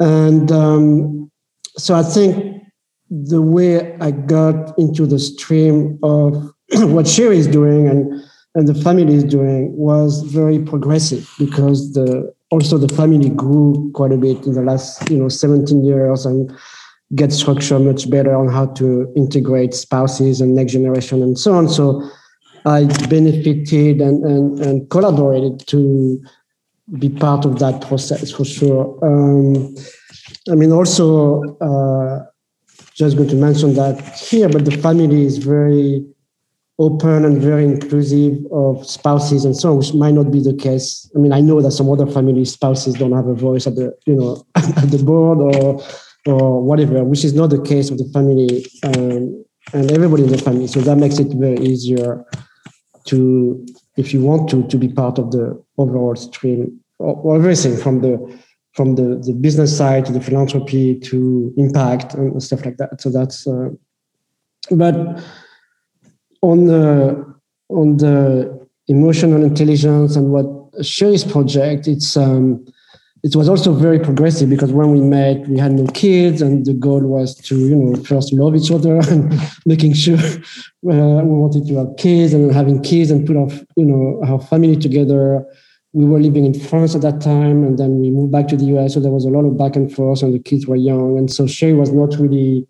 and 0.00 0.50
um, 0.50 1.30
so 1.76 1.94
I 1.94 2.02
think 2.02 2.64
the 3.10 3.40
way 3.40 3.96
I 4.00 4.10
got 4.10 4.76
into 4.76 5.06
the 5.06 5.20
stream 5.20 6.00
of 6.02 6.34
what 6.72 7.06
Sheri 7.06 7.36
is 7.36 7.46
doing 7.46 7.86
and, 7.86 8.20
and 8.56 8.66
the 8.66 8.74
family 8.74 9.14
is 9.14 9.22
doing 9.22 9.72
was 9.76 10.22
very 10.22 10.58
progressive 10.58 11.32
because 11.38 11.92
the 11.92 12.34
also 12.50 12.76
the 12.76 12.92
family 12.94 13.28
grew 13.28 13.92
quite 13.94 14.10
a 14.10 14.16
bit 14.16 14.44
in 14.46 14.54
the 14.54 14.62
last 14.62 15.08
you 15.10 15.18
know 15.18 15.28
17 15.28 15.84
years 15.84 16.24
and 16.24 16.50
get 17.14 17.32
structure 17.32 17.78
much 17.78 18.10
better 18.10 18.34
on 18.34 18.48
how 18.48 18.66
to 18.66 19.10
integrate 19.16 19.74
spouses 19.74 20.40
and 20.40 20.54
next 20.54 20.72
generation 20.72 21.22
and 21.22 21.38
so 21.38 21.54
on. 21.54 21.68
So 21.68 22.08
I 22.66 22.84
benefited 23.08 24.00
and, 24.00 24.24
and, 24.24 24.58
and 24.60 24.90
collaborated 24.90 25.66
to 25.68 26.22
be 26.98 27.08
part 27.08 27.44
of 27.44 27.58
that 27.60 27.86
process 27.86 28.30
for 28.30 28.44
sure. 28.44 28.98
Um, 29.02 29.74
I 30.50 30.54
mean, 30.54 30.72
also, 30.72 31.42
uh, 31.58 32.26
just 32.94 33.16
going 33.16 33.28
to 33.28 33.36
mention 33.36 33.74
that 33.74 34.00
here, 34.16 34.48
but 34.48 34.64
the 34.64 34.76
family 34.76 35.24
is 35.24 35.38
very 35.38 36.04
open 36.78 37.24
and 37.24 37.40
very 37.40 37.64
inclusive 37.64 38.38
of 38.52 38.86
spouses 38.88 39.44
and 39.44 39.56
so 39.56 39.70
on, 39.70 39.78
which 39.78 39.94
might 39.94 40.14
not 40.14 40.30
be 40.30 40.40
the 40.40 40.54
case. 40.54 41.10
I 41.14 41.18
mean, 41.18 41.32
I 41.32 41.40
know 41.40 41.60
that 41.60 41.72
some 41.72 41.90
other 41.90 42.06
family 42.06 42.44
spouses 42.44 42.94
don't 42.94 43.12
have 43.12 43.26
a 43.26 43.34
voice 43.34 43.66
at 43.66 43.76
the, 43.76 43.96
you 44.06 44.14
know, 44.14 44.46
at 44.54 44.90
the 44.90 45.02
board 45.02 45.38
or 45.38 45.82
or 46.26 46.62
whatever, 46.62 47.04
which 47.04 47.24
is 47.24 47.34
not 47.34 47.50
the 47.50 47.62
case 47.62 47.90
of 47.90 47.98
the 47.98 48.08
family 48.12 48.66
um, 48.84 49.44
and 49.72 49.90
everybody 49.92 50.24
in 50.24 50.30
the 50.30 50.38
family. 50.38 50.66
So 50.66 50.80
that 50.80 50.96
makes 50.96 51.18
it 51.18 51.32
very 51.34 51.58
easier 51.58 52.24
to, 53.06 53.66
if 53.96 54.12
you 54.12 54.22
want 54.22 54.50
to, 54.50 54.66
to 54.68 54.76
be 54.76 54.88
part 54.88 55.18
of 55.18 55.30
the 55.30 55.62
overall 55.76 56.16
stream 56.16 56.80
or, 56.98 57.14
or 57.16 57.36
everything 57.36 57.76
from 57.76 58.00
the 58.00 58.38
from 58.74 58.94
the, 58.94 59.20
the 59.26 59.32
business 59.32 59.76
side 59.76 60.06
to 60.06 60.12
the 60.12 60.20
philanthropy 60.20 61.00
to 61.00 61.52
impact 61.56 62.14
and 62.14 62.40
stuff 62.40 62.64
like 62.64 62.76
that. 62.76 63.00
So 63.00 63.10
that's, 63.10 63.44
uh, 63.44 63.70
but 64.70 64.94
on 66.42 66.66
the 66.66 67.34
on 67.70 67.96
the 67.96 68.68
emotional 68.86 69.42
intelligence 69.42 70.14
and 70.14 70.30
what 70.30 70.46
Sheri's 70.84 71.24
project, 71.24 71.88
it's 71.88 72.16
um, 72.16 72.64
it 73.24 73.34
was 73.34 73.48
also 73.48 73.72
very 73.72 73.98
progressive 73.98 74.48
because 74.48 74.72
when 74.72 74.90
we 74.92 75.00
met, 75.00 75.48
we 75.48 75.58
had 75.58 75.72
no 75.72 75.86
kids, 75.92 76.40
and 76.40 76.64
the 76.64 76.72
goal 76.72 77.00
was 77.00 77.34
to, 77.34 77.56
you 77.56 77.74
know, 77.74 77.96
first 78.04 78.32
love 78.32 78.54
each 78.54 78.70
other 78.70 78.96
and 79.10 79.34
making 79.66 79.94
sure 79.94 80.18
uh, 80.18 81.22
we 81.24 81.38
wanted 81.38 81.66
to 81.66 81.76
have 81.76 81.96
kids 81.96 82.32
and 82.32 82.52
having 82.52 82.82
kids 82.82 83.10
and 83.10 83.26
put 83.26 83.36
our, 83.36 83.48
you 83.76 83.84
know, 83.84 84.20
our 84.24 84.40
family 84.40 84.76
together. 84.76 85.44
We 85.92 86.04
were 86.04 86.20
living 86.20 86.44
in 86.44 86.54
France 86.54 86.94
at 86.94 87.02
that 87.02 87.20
time, 87.20 87.64
and 87.64 87.78
then 87.78 87.98
we 87.98 88.10
moved 88.10 88.30
back 88.30 88.46
to 88.48 88.56
the 88.56 88.66
US. 88.76 88.94
So 88.94 89.00
there 89.00 89.10
was 89.10 89.24
a 89.24 89.30
lot 89.30 89.44
of 89.44 89.58
back 89.58 89.74
and 89.74 89.92
forth, 89.92 90.22
and 90.22 90.32
the 90.32 90.38
kids 90.38 90.66
were 90.66 90.76
young, 90.76 91.18
and 91.18 91.32
so 91.32 91.44
Sheri 91.44 91.76
was 91.76 91.90
not 91.90 92.14
really, 92.20 92.68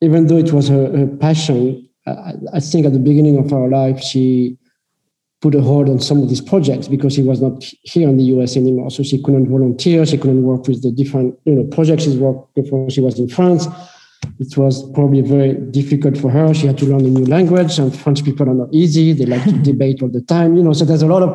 even 0.00 0.28
though 0.28 0.38
it 0.38 0.52
was 0.52 0.68
her, 0.68 0.96
her 0.96 1.06
passion. 1.06 1.86
I, 2.06 2.34
I 2.54 2.60
think 2.60 2.86
at 2.86 2.92
the 2.92 2.98
beginning 2.98 3.38
of 3.38 3.52
our 3.52 3.68
life, 3.68 4.00
she 4.00 4.56
put 5.42 5.56
a 5.56 5.60
hold 5.60 5.88
on 5.88 5.98
some 5.98 6.22
of 6.22 6.28
these 6.28 6.40
projects 6.40 6.86
because 6.86 7.16
he 7.16 7.22
was 7.22 7.42
not 7.42 7.62
here 7.82 8.08
in 8.08 8.16
the 8.16 8.24
US 8.36 8.56
anymore. 8.56 8.90
So 8.90 9.02
she 9.02 9.20
couldn't 9.20 9.50
volunteer, 9.50 10.06
she 10.06 10.16
couldn't 10.16 10.44
work 10.44 10.68
with 10.68 10.82
the 10.82 10.92
different 10.92 11.38
you 11.44 11.54
know 11.54 11.64
projects 11.64 12.04
she 12.04 12.16
worked 12.16 12.54
before 12.54 12.88
she 12.88 13.00
was 13.00 13.18
in 13.18 13.28
France. 13.28 13.66
it 14.38 14.56
was 14.56 14.88
probably 14.92 15.20
very 15.20 15.54
difficult 15.54 16.16
for 16.16 16.30
her. 16.30 16.54
She 16.54 16.66
had 16.66 16.78
to 16.78 16.86
learn 16.86 17.00
a 17.00 17.10
new 17.10 17.26
language, 17.26 17.78
and 17.78 17.94
French 17.94 18.24
people 18.24 18.48
are 18.48 18.54
not 18.54 18.68
easy. 18.72 19.12
They 19.12 19.26
like 19.26 19.44
to 19.44 19.52
debate 19.72 20.02
all 20.02 20.08
the 20.08 20.22
time, 20.22 20.56
you 20.56 20.62
know. 20.62 20.72
So 20.72 20.84
there's 20.84 21.02
a 21.02 21.06
lot 21.06 21.22
of 21.22 21.32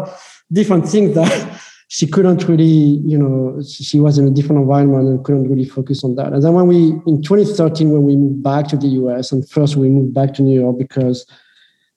different 0.52 0.88
things 0.88 1.14
that 1.16 1.62
she 1.90 2.08
couldn't 2.08 2.48
really, 2.48 2.64
you 3.12 3.18
know, 3.18 3.62
she 3.62 4.00
was 4.00 4.18
in 4.18 4.28
a 4.28 4.32
different 4.32 4.62
environment 4.62 5.08
and 5.08 5.24
couldn't 5.24 5.50
really 5.50 5.66
focus 5.66 6.04
on 6.04 6.16
that. 6.16 6.34
And 6.34 6.44
then 6.44 6.54
when 6.54 6.68
we, 6.68 6.78
in 7.06 7.22
2013, 7.22 7.92
when 7.92 8.04
we 8.04 8.16
moved 8.16 8.44
back 8.44 8.68
to 8.70 8.78
the 8.78 8.88
US, 8.88 9.32
and 9.32 9.48
first 9.50 9.76
we 9.76 9.90
moved 9.90 10.14
back 10.14 10.34
to 10.36 10.42
New 10.42 10.60
York 10.60 10.78
because 10.78 11.26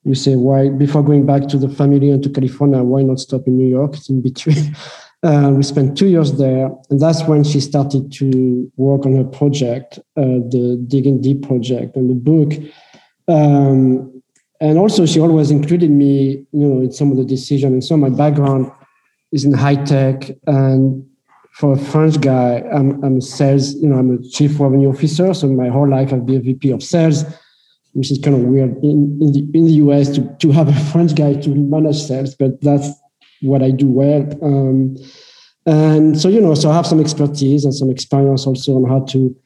we 0.05 0.15
say, 0.15 0.37
why, 0.37 0.71
before 0.71 1.03
going 1.03 1.27
back 1.27 1.49
to 1.49 1.59
the 1.59 1.69
family 1.69 2.11
and 2.11 2.23
to 2.23 2.31
California, 2.31 2.83
why 2.83 3.03
not 3.03 3.21
stop 3.21 3.47
in 3.47 3.59
New 3.59 3.69
York? 3.69 3.97
It's 3.97 4.09
in 4.09 4.23
between. 4.23 4.77
Uh, 5.23 5.51
we 5.55 5.63
spent 5.63 5.99
two 5.99 6.09
years 6.09 6.39
there, 6.39 6.71
and 6.89 6.99
that's 6.99 7.25
when 7.25 7.45
she 7.45 7.61
started 7.61 8.11
to 8.11 8.73
work 8.79 9.05
on 9.05 9.15
her 9.15 9.25
project, 9.25 9.99
uh, 10.17 10.41
the 10.49 10.83
Digging 10.89 11.21
Deep 11.21 11.47
project, 11.47 11.95
and 11.95 12.09
the 12.09 12.15
book. 12.15 12.55
Um, 13.29 14.23
and 14.63 14.79
also, 14.79 15.05
she 15.05 15.21
always 15.21 15.51
included 15.51 15.91
me, 15.91 16.47
you 16.53 16.67
know, 16.67 16.81
in 16.81 16.91
some 16.91 17.11
of 17.11 17.19
the 17.19 17.25
decisions. 17.27 17.71
And 17.71 17.85
so, 17.85 17.99
my 17.99 18.09
background 18.09 18.73
is 19.31 19.45
in 19.45 19.53
high 19.53 19.85
tech, 19.85 20.31
and 20.47 21.07
for 21.53 21.75
a 21.75 21.79
French 21.79 22.21
guy, 22.21 22.63
I'm, 22.73 23.03
I'm 23.05 23.21
sales. 23.21 23.75
You 23.75 23.89
know, 23.89 23.97
I'm 23.97 24.19
a 24.19 24.29
chief 24.29 24.59
revenue 24.59 24.89
officer. 24.89 25.35
So 25.35 25.49
my 25.49 25.69
whole 25.69 25.89
life, 25.89 26.13
I've 26.13 26.25
been 26.25 26.37
a 26.37 26.41
VP 26.41 26.71
of 26.71 26.83
sales, 26.83 27.25
which 27.93 28.11
is 28.11 28.19
kind 28.19 28.37
of 28.37 28.43
weird 28.43 28.77
in, 28.83 29.19
in 29.21 29.33
the 29.33 29.51
in 29.55 29.65
the 29.65 29.73
US 29.85 30.09
to 30.11 30.37
to 30.39 30.53
have 30.53 30.69
a 30.69 30.81
French 30.93 31.15
guy 31.15 31.35
to 31.35 31.51
manage 31.51 32.03
sales, 32.03 32.35
but 32.35 32.61
that's 32.61 32.89
what 33.43 33.63
I 33.63 33.71
do 33.71 33.89
well. 33.89 34.29
Um, 34.43 34.97
and 35.67 36.19
so, 36.19 36.29
you 36.29 36.41
know, 36.41 36.55
so 36.55 36.71
I 36.71 36.75
have 36.75 36.87
some 36.87 37.01
expertise 37.01 37.65
and 37.65 37.75
some 37.75 37.91
experience 37.91 38.47
also 38.47 38.77
on 38.77 38.89
how 38.89 39.05
to 39.07 39.37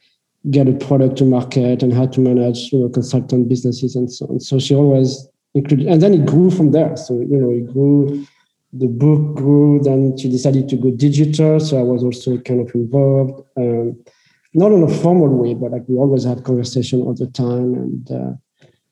get 0.50 0.68
a 0.68 0.72
product 0.72 1.16
to 1.18 1.24
market 1.24 1.82
and 1.82 1.92
how 1.92 2.06
to 2.06 2.20
manage, 2.20 2.72
you 2.72 2.80
know, 2.80 2.88
consultant 2.88 3.48
businesses 3.48 3.96
and 3.96 4.12
so 4.12 4.26
on. 4.26 4.40
So 4.40 4.58
she 4.58 4.74
always 4.74 5.26
included, 5.54 5.86
and 5.86 6.00
then 6.00 6.14
it 6.14 6.26
grew 6.26 6.50
from 6.50 6.70
there. 6.70 6.96
So, 6.96 7.14
you 7.14 7.36
know, 7.36 7.50
it 7.50 7.72
grew, 7.72 8.26
the 8.72 8.86
book 8.86 9.36
grew, 9.36 9.80
then 9.82 10.16
she 10.16 10.28
decided 10.28 10.68
to 10.68 10.76
go 10.76 10.90
digital. 10.90 11.58
So 11.60 11.78
I 11.78 11.82
was 11.82 12.04
also 12.04 12.38
kind 12.38 12.60
of 12.60 12.74
involved, 12.74 13.44
um, 13.56 14.04
not 14.54 14.72
in 14.72 14.82
a 14.82 14.88
formal 14.88 15.28
way, 15.28 15.54
but 15.54 15.72
like 15.72 15.82
we 15.88 15.96
always 15.96 16.24
have 16.24 16.44
conversation 16.44 17.02
all 17.02 17.14
the 17.14 17.26
time. 17.26 17.74
And 17.74 18.10
uh, 18.10 18.32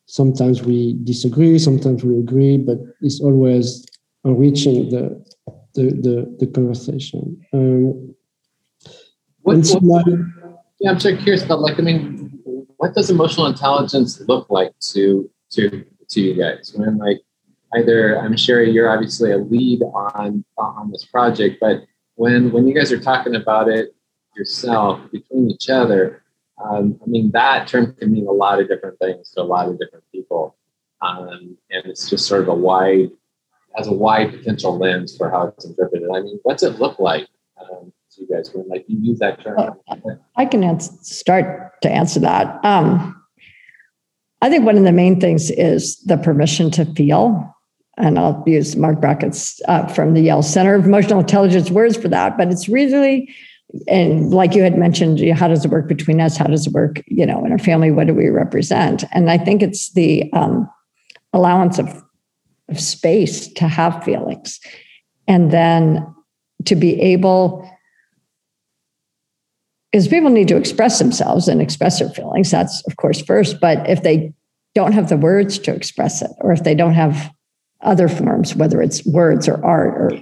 sometimes 0.07 0.62
we 0.62 0.99
disagree, 1.04 1.59
sometimes 1.59 2.04
we 2.04 2.19
agree, 2.19 2.59
but 2.59 2.78
it's 3.00 3.21
always 3.21 3.87
enriching 4.25 4.90
the 4.90 5.25
the 5.75 5.85
the, 5.85 6.37
the 6.40 6.47
conversation. 6.49 7.40
Um, 7.52 8.14
what, 9.42 9.66
what, 9.81 10.07
yeah, 10.81 10.90
I'm 10.90 11.00
so 11.00 11.16
curious 11.16 11.45
about 11.45 11.61
like 11.61 11.78
I 11.78 11.83
mean, 11.83 12.40
what 12.76 12.95
does 12.95 13.11
emotional 13.11 13.47
intelligence 13.47 14.21
look 14.28 14.50
like 14.50 14.73
to 14.92 15.31
to 15.52 15.85
to 16.11 16.21
you 16.21 16.35
guys 16.35 16.73
when 16.75 16.99
like 16.99 17.21
either 17.75 18.19
I'm 18.19 18.37
sure 18.37 18.62
you're 18.62 18.90
obviously 18.90 19.31
a 19.31 19.38
lead 19.38 19.83
on 19.83 20.45
on 20.59 20.90
this 20.90 21.04
project, 21.04 21.59
but 21.61 21.85
when 22.16 22.50
when 22.52 22.66
you 22.66 22.75
guys 22.75 22.92
are 22.92 23.00
talking 23.00 23.37
about 23.37 23.69
it 23.69 23.95
yourself 24.37 25.01
between 25.11 25.51
each 25.51 25.69
other, 25.69 26.23
um, 26.62 26.99
I 27.03 27.07
mean 27.09 27.31
that 27.33 27.69
term 27.69 27.95
can 27.95 28.12
mean 28.12 28.27
a 28.27 28.33
lot 28.33 28.61
of 28.61 28.69
different 28.69 28.99
things 28.99 29.31
to 29.33 29.43
a 29.43 29.45
lot 29.45 29.69
of 29.69 29.79
different 29.79 30.05
people, 30.12 30.57
um, 31.01 31.57
and 31.71 31.87
it's 31.87 32.09
just 32.09 32.27
sort 32.27 32.43
of 32.43 32.49
a 32.49 32.55
wide 32.55 33.11
has 33.77 33.87
a 33.87 33.93
wide 33.93 34.31
potential 34.31 34.79
lens 34.79 35.17
for 35.17 35.31
how 35.31 35.47
it's 35.47 35.65
interpreted. 35.65 36.09
I 36.15 36.21
mean, 36.21 36.39
what's 36.43 36.62
it 36.62 36.79
look 36.79 36.99
like 36.99 37.27
um, 37.61 37.93
to 38.12 38.21
you 38.21 38.29
guys 38.29 38.51
when 38.53 38.69
like 38.69 38.85
you 38.87 38.99
use 39.01 39.19
that 39.21 39.43
term? 39.43 39.79
I 40.37 40.45
can 40.45 40.79
start 40.81 41.81
to 41.83 41.91
answer 41.91 42.21
that. 42.21 42.62
Um, 42.65 43.19
I 44.43 44.51
think 44.51 44.65
one 44.65 44.77
of 44.77 44.85
the 44.85 44.93
main 44.93 45.21
things 45.21 45.51
is 45.51 45.99
the 46.01 46.17
permission 46.17 46.71
to 46.73 46.85
feel. 46.85 47.49
And 47.99 48.19
I'll 48.19 48.43
use 48.47 48.75
Marc 48.75 49.01
Brackett's 49.01 49.61
uh, 49.69 49.87
from 49.87 50.15
the 50.15 50.23
Yale 50.23 50.43
Center 50.43 50.75
of 50.75 50.85
Emotional 50.85 51.21
Intelligence 51.21 51.71
words 51.71 51.97
for 51.97 52.09
that. 52.09 52.37
But 52.37 52.49
it's 52.49 52.69
really, 52.69 53.33
and 53.88 54.33
like 54.33 54.54
you 54.54 54.62
had 54.62 54.76
mentioned, 54.76 55.21
how 55.31 55.49
does 55.49 55.64
it 55.64 55.71
work 55.71 55.88
between 55.88 56.21
us? 56.21 56.37
How 56.37 56.47
does 56.47 56.66
it 56.66 56.73
work, 56.73 57.02
you 57.07 57.25
know, 57.25 57.45
in 57.45 57.52
our 57.52 57.59
family? 57.59 57.90
What 57.90 58.07
do 58.07 58.14
we 58.14 58.28
represent? 58.28 59.04
And 59.12 59.31
I 59.31 59.38
think 59.38 59.62
it's 59.62 59.92
the 59.92 60.31
um, 60.33 60.69
allowance 61.33 61.78
of 61.78 62.02
of 62.69 62.81
space 62.81 63.49
to 63.54 63.69
have 63.69 64.02
feelings 64.04 64.61
and 65.26 65.50
then 65.50 66.07
to 66.64 66.75
be 66.76 67.00
able 67.00 67.69
because 69.90 70.09
people 70.09 70.31
need 70.31 70.49
to 70.49 70.57
express 70.57 70.99
themselves 70.99 71.49
and 71.49 71.61
express 71.61 71.99
their 71.99 72.09
feelings 72.11 72.50
that's 72.50 72.83
of 72.87 72.97
course 72.97 73.21
first 73.21 73.61
but 73.61 73.88
if 73.90 74.02
they 74.02 74.33
don't 74.75 74.92
have 74.92 75.09
the 75.09 75.16
words 75.16 75.59
to 75.59 75.75
express 75.75 76.23
it 76.23 76.31
or 76.40 76.52
if 76.52 76.62
they 76.62 76.75
don't 76.75 76.95
have 76.95 77.31
other 77.83 78.09
forms 78.09 78.54
whether 78.54 78.81
it's 78.81 79.04
words 79.04 79.49
or 79.49 79.62
art 79.64 79.95
or 79.99 80.19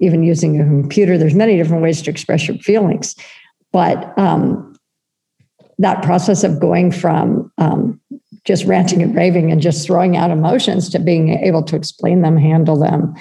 even 0.00 0.22
using 0.22 0.60
a 0.60 0.64
computer 0.64 1.18
there's 1.18 1.34
many 1.34 1.56
different 1.56 1.82
ways 1.82 2.02
to 2.02 2.10
express 2.10 2.48
your 2.48 2.56
feelings 2.58 3.14
but 3.72 4.16
um, 4.18 4.74
that 5.78 6.02
process 6.02 6.44
of 6.44 6.60
going 6.60 6.90
from 6.90 7.52
um, 7.58 8.00
just 8.44 8.64
ranting 8.64 9.02
and 9.02 9.14
raving 9.14 9.52
and 9.52 9.60
just 9.60 9.86
throwing 9.86 10.16
out 10.16 10.30
emotions 10.30 10.88
to 10.90 10.98
being 10.98 11.30
able 11.30 11.62
to 11.62 11.76
explain 11.76 12.22
them, 12.22 12.36
handle 12.36 12.78
them, 12.78 13.14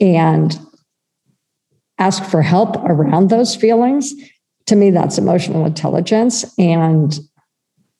and 0.00 0.58
ask 1.98 2.22
for 2.24 2.42
help 2.42 2.76
around 2.84 3.30
those 3.30 3.54
feelings. 3.54 4.12
To 4.66 4.76
me, 4.76 4.90
that's 4.90 5.18
emotional 5.18 5.64
intelligence. 5.64 6.44
And 6.58 7.18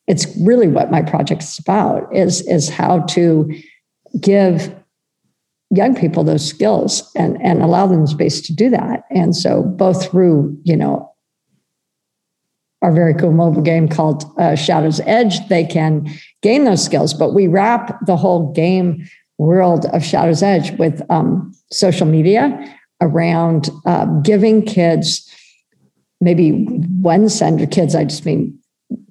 it's 0.07 0.27
really 0.39 0.69
what 0.69 0.91
my 0.91 1.03
project 1.03 1.43
is 1.43 1.59
about 1.59 2.15
is, 2.15 2.47
is 2.49 2.69
how 2.69 3.01
to 3.01 3.51
give 4.21 4.75
young 5.71 5.95
people 5.95 6.25
those 6.25 6.47
skills 6.47 7.11
and, 7.17 7.41
and 7.43 7.63
allow 7.63 7.87
them 7.87 8.07
space 8.07 8.41
to 8.41 8.55
do 8.55 8.71
that. 8.71 9.05
And 9.11 9.35
so 9.35 9.63
both 9.63 10.11
through, 10.11 10.59
you 10.65 10.77
know, 10.77 11.13
our 12.83 12.93
very 12.93 13.15
cool 13.15 13.33
mobile 13.33 13.63
game 13.63 13.89
called 13.89 14.25
uh, 14.39 14.55
Shadow's 14.55 15.01
Edge, 15.01 15.47
they 15.49 15.65
can 15.65 16.09
gain 16.43 16.65
those 16.65 16.85
skills. 16.85 17.15
But 17.15 17.35
we 17.35 17.49
wrap 17.49 17.99
the 18.07 18.17
whole 18.17 18.53
game 18.53 19.09
world 19.39 19.87
of 19.87 20.05
Shadow's 20.05 20.43
Edge 20.43 20.71
with 20.79 21.03
um, 21.11 21.53
social 21.73 22.07
media 22.07 22.77
around 23.01 23.71
uh, 23.87 24.07
giving 24.23 24.65
kids, 24.65 25.29
maybe 26.21 26.65
one 27.01 27.29
send 27.29 27.61
of 27.61 27.71
kids, 27.71 27.95
I 27.95 28.05
just 28.05 28.25
mean 28.25 28.59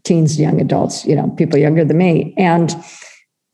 teens, 0.03 0.39
young 0.39 0.62
adults, 0.62 1.05
you 1.05 1.15
know, 1.15 1.29
people 1.31 1.59
younger 1.59 1.83
than 1.83 1.97
me. 1.97 2.33
And 2.38 2.74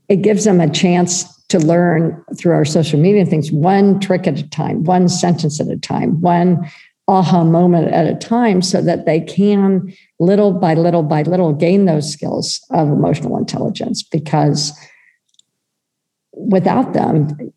it 0.07 0.17
gives 0.17 0.43
them 0.43 0.61
a 0.61 0.69
chance 0.69 1.25
to 1.51 1.59
learn 1.59 2.23
through 2.37 2.53
our 2.53 2.65
social 2.65 2.99
media 2.99 3.25
things 3.25 3.51
one 3.51 3.99
trick 3.99 4.27
at 4.27 4.39
a 4.39 4.49
time, 4.49 4.83
one 4.83 5.07
sentence 5.07 5.59
at 5.59 5.67
a 5.67 5.77
time, 5.77 6.19
one 6.21 6.69
aha 7.07 7.43
moment 7.43 7.89
at 7.89 8.07
a 8.07 8.15
time 8.15 8.61
so 8.61 8.81
that 8.81 9.05
they 9.05 9.19
can 9.19 9.93
little 10.19 10.53
by 10.53 10.73
little 10.73 11.03
by 11.03 11.23
little 11.23 11.51
gain 11.51 11.85
those 11.85 12.11
skills 12.11 12.65
of 12.69 12.87
emotional 12.87 13.37
intelligence 13.37 14.03
because 14.03 14.71
without 16.33 16.93
them 16.93 17.51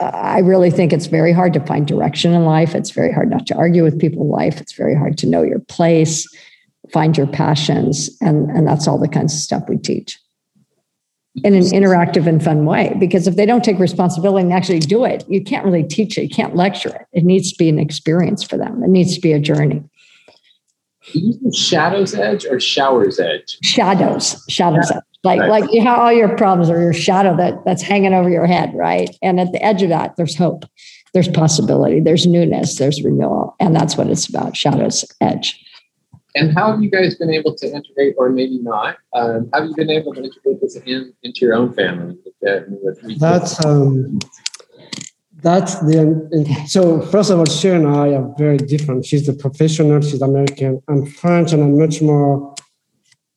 i 0.00 0.38
really 0.38 0.70
think 0.70 0.92
it's 0.92 1.06
very 1.06 1.32
hard 1.32 1.52
to 1.52 1.60
find 1.60 1.86
direction 1.86 2.32
in 2.32 2.46
life. 2.46 2.74
It's 2.74 2.90
very 2.90 3.12
hard 3.12 3.28
not 3.28 3.46
to 3.48 3.56
argue 3.56 3.82
with 3.82 4.00
people 4.00 4.22
in 4.22 4.28
life. 4.28 4.58
It's 4.58 4.72
very 4.72 4.94
hard 4.94 5.18
to 5.18 5.26
know 5.26 5.42
your 5.42 5.58
place 5.58 6.26
find 6.92 7.16
your 7.16 7.26
passions 7.26 8.10
and 8.20 8.50
and 8.50 8.66
that's 8.66 8.86
all 8.86 8.98
the 8.98 9.08
kinds 9.08 9.34
of 9.34 9.40
stuff 9.40 9.64
we 9.68 9.76
teach 9.76 10.18
in 11.44 11.54
an 11.54 11.62
interactive 11.62 12.26
and 12.26 12.42
fun 12.42 12.64
way. 12.64 12.94
Because 12.98 13.26
if 13.26 13.36
they 13.36 13.46
don't 13.46 13.64
take 13.64 13.78
responsibility 13.78 14.42
and 14.42 14.52
actually 14.52 14.78
do 14.78 15.04
it, 15.04 15.24
you 15.28 15.42
can't 15.42 15.64
really 15.64 15.82
teach 15.82 16.16
it. 16.18 16.22
You 16.22 16.28
can't 16.28 16.56
lecture 16.56 16.88
it. 16.88 17.06
It 17.12 17.24
needs 17.24 17.52
to 17.52 17.58
be 17.58 17.68
an 17.68 17.78
experience 17.78 18.42
for 18.42 18.56
them. 18.56 18.82
It 18.82 18.88
needs 18.88 19.14
to 19.14 19.20
be 19.20 19.32
a 19.32 19.40
journey. 19.40 19.82
Shadow's 21.54 22.14
edge 22.14 22.46
or 22.46 22.58
shower's 22.58 23.20
edge? 23.20 23.58
Shadows, 23.62 24.42
shadows 24.48 24.90
edge. 24.90 25.02
Like 25.22 25.40
right. 25.40 25.50
like 25.50 25.72
you 25.72 25.82
have 25.82 25.98
all 25.98 26.12
your 26.12 26.36
problems 26.36 26.70
or 26.70 26.80
your 26.80 26.92
shadow 26.92 27.36
that 27.36 27.64
that's 27.64 27.82
hanging 27.82 28.14
over 28.14 28.28
your 28.28 28.46
head, 28.46 28.72
right? 28.74 29.10
And 29.22 29.40
at 29.40 29.52
the 29.52 29.62
edge 29.64 29.82
of 29.82 29.88
that, 29.88 30.16
there's 30.16 30.36
hope, 30.36 30.64
there's 31.14 31.28
possibility, 31.28 32.00
there's 32.00 32.26
newness, 32.26 32.76
there's 32.76 33.02
renewal, 33.02 33.56
and 33.58 33.74
that's 33.74 33.96
what 33.96 34.08
it's 34.08 34.28
about. 34.28 34.56
Shadow's 34.56 35.04
edge. 35.20 35.60
And 36.36 36.52
how 36.56 36.70
have 36.70 36.82
you 36.82 36.90
guys 36.90 37.14
been 37.16 37.30
able 37.30 37.54
to 37.56 37.66
integrate, 37.66 38.14
or 38.18 38.28
maybe 38.28 38.58
not? 38.58 38.98
Um, 39.14 39.48
have 39.54 39.64
you 39.64 39.74
been 39.74 39.90
able 39.90 40.14
to 40.14 40.22
integrate 40.22 40.60
this 40.60 40.76
in, 40.76 41.12
into 41.22 41.40
your 41.40 41.54
own 41.54 41.72
family? 41.72 42.18
that's 43.18 43.64
um, 43.64 44.18
that's 45.42 45.80
the 45.80 46.64
so. 46.68 47.00
First 47.00 47.30
of 47.30 47.38
all, 47.38 47.46
she 47.46 47.68
and 47.70 47.86
I 47.86 48.14
are 48.14 48.34
very 48.36 48.58
different. 48.58 49.06
She's 49.06 49.26
the 49.26 49.32
professional. 49.32 50.00
She's 50.02 50.20
American. 50.20 50.82
I'm 50.88 51.06
French, 51.06 51.52
and 51.52 51.62
I'm 51.62 51.78
much 51.78 52.02
more, 52.02 52.54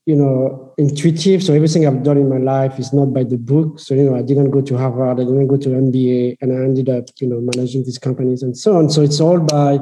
you 0.06 0.18
know, 0.18 0.74
intuitive. 0.78 1.42
So 1.42 1.54
everything 1.54 1.88
I've 1.88 2.04
done 2.04 2.18
in 2.18 2.28
my 2.28 2.38
life 2.38 2.80
is 2.80 2.92
not 2.92 3.14
by 3.14 3.24
the 3.24 3.38
book. 3.38 3.80
So 3.80 3.94
you 3.94 4.04
know, 4.04 4.16
I 4.16 4.22
didn't 4.22 4.52
go 4.52 4.62
to 4.62 4.78
Harvard. 4.78 5.22
I 5.22 5.24
didn't 5.24 5.48
go 5.48 5.56
to 5.58 5.70
MBA, 5.70 6.38
and 6.42 6.52
I 6.52 6.56
ended 6.56 6.90
up, 6.90 7.06
you 7.22 7.28
know, 7.28 7.40
managing 7.40 7.86
these 7.86 7.98
companies 7.98 8.44
and 8.44 8.58
so 8.58 8.78
on. 8.78 8.90
So 8.90 9.02
it's 9.02 9.22
all 9.22 9.40
by 9.40 9.80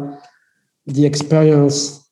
the 0.85 1.05
experience 1.05 2.06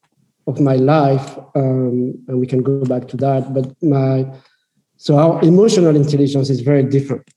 of 0.48 0.60
my 0.60 0.76
life, 0.76 1.38
um, 1.56 2.14
and 2.28 2.40
we 2.40 2.48
can 2.48 2.62
go 2.62 2.84
back 2.86 3.08
to 3.10 3.18
that. 3.18 3.54
But 3.54 3.72
my 3.82 4.32
so 4.98 5.18
our 5.18 5.44
emotional 5.44 5.96
intelligence 5.96 6.50
is 6.50 6.62
very 6.62 6.84
different, 6.84 7.28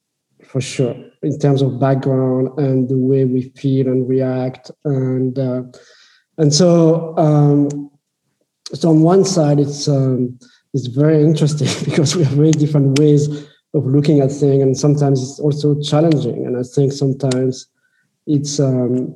for 0.45 0.61
sure, 0.61 0.95
in 1.23 1.39
terms 1.39 1.63
of 1.63 1.81
background 1.81 2.57
and 2.59 2.89
the 2.89 2.99
way 2.99 3.25
we 3.25 3.51
feel 3.57 3.89
and 3.89 4.09
react, 4.09 4.71
and 4.85 5.39
uh, 5.39 5.63
and 6.37 6.53
so 6.53 7.17
um, 7.17 7.91
so 8.73 8.91
on 8.91 9.03
one 9.03 9.25
side 9.25 9.59
it's 9.59 9.89
um, 9.89 10.39
it's 10.75 10.87
very 10.87 11.23
interesting 11.23 11.69
because 11.85 12.15
we 12.15 12.25
have 12.25 12.35
very 12.35 12.53
different 12.53 12.99
ways 12.99 13.49
of 13.75 13.87
looking 13.87 14.21
at 14.21 14.31
things, 14.31 14.63
and 14.63 14.77
sometimes 14.77 15.21
it's 15.23 15.41
also 15.41 15.81
challenging. 15.81 16.47
And 16.47 16.57
I 16.57 16.63
think 16.63 16.93
sometimes 16.93 17.67
it's 18.27 18.61
um, 18.61 19.15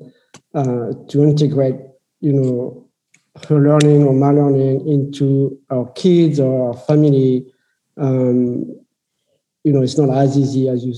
uh, 0.54 0.92
to 1.08 1.22
integrate, 1.22 1.76
you 2.20 2.32
know, 2.32 2.88
her 3.46 3.60
learning 3.60 4.04
or 4.04 4.14
my 4.14 4.30
learning 4.30 4.86
into 4.88 5.58
our 5.70 5.90
kids 5.92 6.40
or 6.40 6.68
our 6.68 6.76
family. 6.76 7.46
Um, 7.96 8.78
you 9.64 9.72
know, 9.72 9.82
it's 9.82 9.98
not 9.98 10.16
as 10.16 10.36
easy 10.36 10.68
as 10.68 10.84
you 10.84 10.94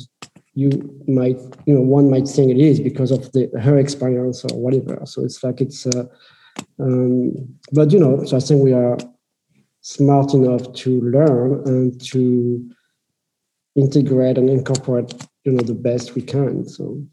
you 0.55 0.71
might, 1.09 1.37
you 1.67 1.75
know, 1.75 1.81
one 1.81 2.11
might 2.11 2.29
think 2.29 2.51
it 2.51 2.59
is 2.59 2.79
because 2.79 3.11
of 3.11 3.33
the 3.33 3.51
her 3.61 3.77
experience 3.77 4.45
or 4.45 4.57
whatever. 4.57 5.01
So 5.05 5.25
it's 5.25 5.43
like 5.43 5.61
it's, 5.61 5.85
uh, 5.87 6.05
um, 6.79 7.59
but 7.73 7.91
you 7.91 7.99
know, 7.99 8.25
so 8.25 8.37
I 8.37 8.41
think 8.41 8.63
we 8.63 8.73
are 8.73 8.97
smart 9.81 10.33
enough 10.33 10.73
to 10.73 11.01
learn 11.01 11.63
and 11.67 12.01
to 12.13 12.71
integrate 13.75 14.39
and 14.39 14.49
incorporate, 14.49 15.13
you 15.45 15.53
know, 15.53 15.63
the 15.63 15.75
best 15.75 16.15
we 16.15 16.23
can. 16.23 16.69
So. 16.69 17.05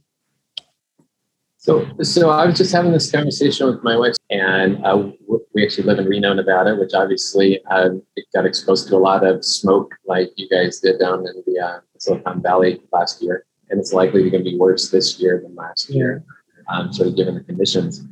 So, 1.61 1.87
so 2.01 2.31
I 2.31 2.47
was 2.47 2.57
just 2.57 2.71
having 2.71 2.91
this 2.91 3.11
conversation 3.11 3.67
with 3.67 3.83
my 3.83 3.95
wife, 3.95 4.15
and 4.31 4.83
uh, 4.83 5.11
we 5.53 5.63
actually 5.63 5.83
live 5.83 5.99
in 5.99 6.07
Reno, 6.07 6.33
Nevada, 6.33 6.75
which 6.75 6.95
obviously 6.95 7.63
uh, 7.69 7.89
got 8.33 8.47
exposed 8.47 8.87
to 8.87 8.95
a 8.95 8.97
lot 8.97 9.23
of 9.23 9.45
smoke, 9.45 9.93
like 10.07 10.31
you 10.37 10.49
guys 10.49 10.79
did 10.79 10.97
down 10.97 11.19
in 11.19 11.43
the 11.45 11.59
uh, 11.59 11.79
Silicon 11.99 12.41
Valley 12.41 12.81
last 12.91 13.21
year, 13.21 13.45
and 13.69 13.79
it's 13.79 13.93
likely 13.93 14.27
going 14.31 14.43
to 14.43 14.49
be 14.49 14.57
worse 14.57 14.89
this 14.89 15.19
year 15.19 15.39
than 15.43 15.53
last 15.53 15.87
year, 15.91 16.23
um, 16.67 16.91
sort 16.91 17.09
of 17.09 17.15
given 17.15 17.35
the 17.35 17.43
conditions. 17.43 18.03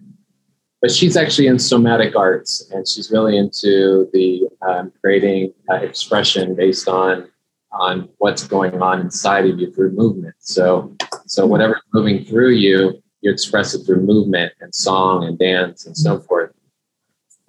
But 0.80 0.92
she's 0.92 1.18
actually 1.18 1.48
in 1.48 1.58
somatic 1.58 2.16
arts, 2.16 2.70
and 2.70 2.88
she's 2.88 3.10
really 3.10 3.36
into 3.36 4.12
the 4.14 4.48
um, 4.62 4.94
creating 5.02 5.54
uh, 5.72 5.78
expression 5.78 6.54
based 6.54 6.88
on 6.88 7.32
on 7.72 8.10
what's 8.20 8.46
going 8.48 8.80
on 8.80 9.02
inside 9.02 9.48
of 9.48 9.60
you 9.60 9.72
through 9.72 9.92
movement. 9.94 10.36
So, 10.38 10.96
so 11.26 11.48
whatever's 11.48 11.82
moving 11.94 12.26
through 12.26 12.52
you 12.52 13.02
you 13.22 13.32
express 13.32 13.74
it 13.74 13.86
through 13.86 14.02
movement 14.02 14.54
and 14.62 14.74
song 14.74 15.26
and 15.26 15.38
dance 15.38 15.86
and 15.86 15.98
so 15.98 16.20
forth. 16.20 16.52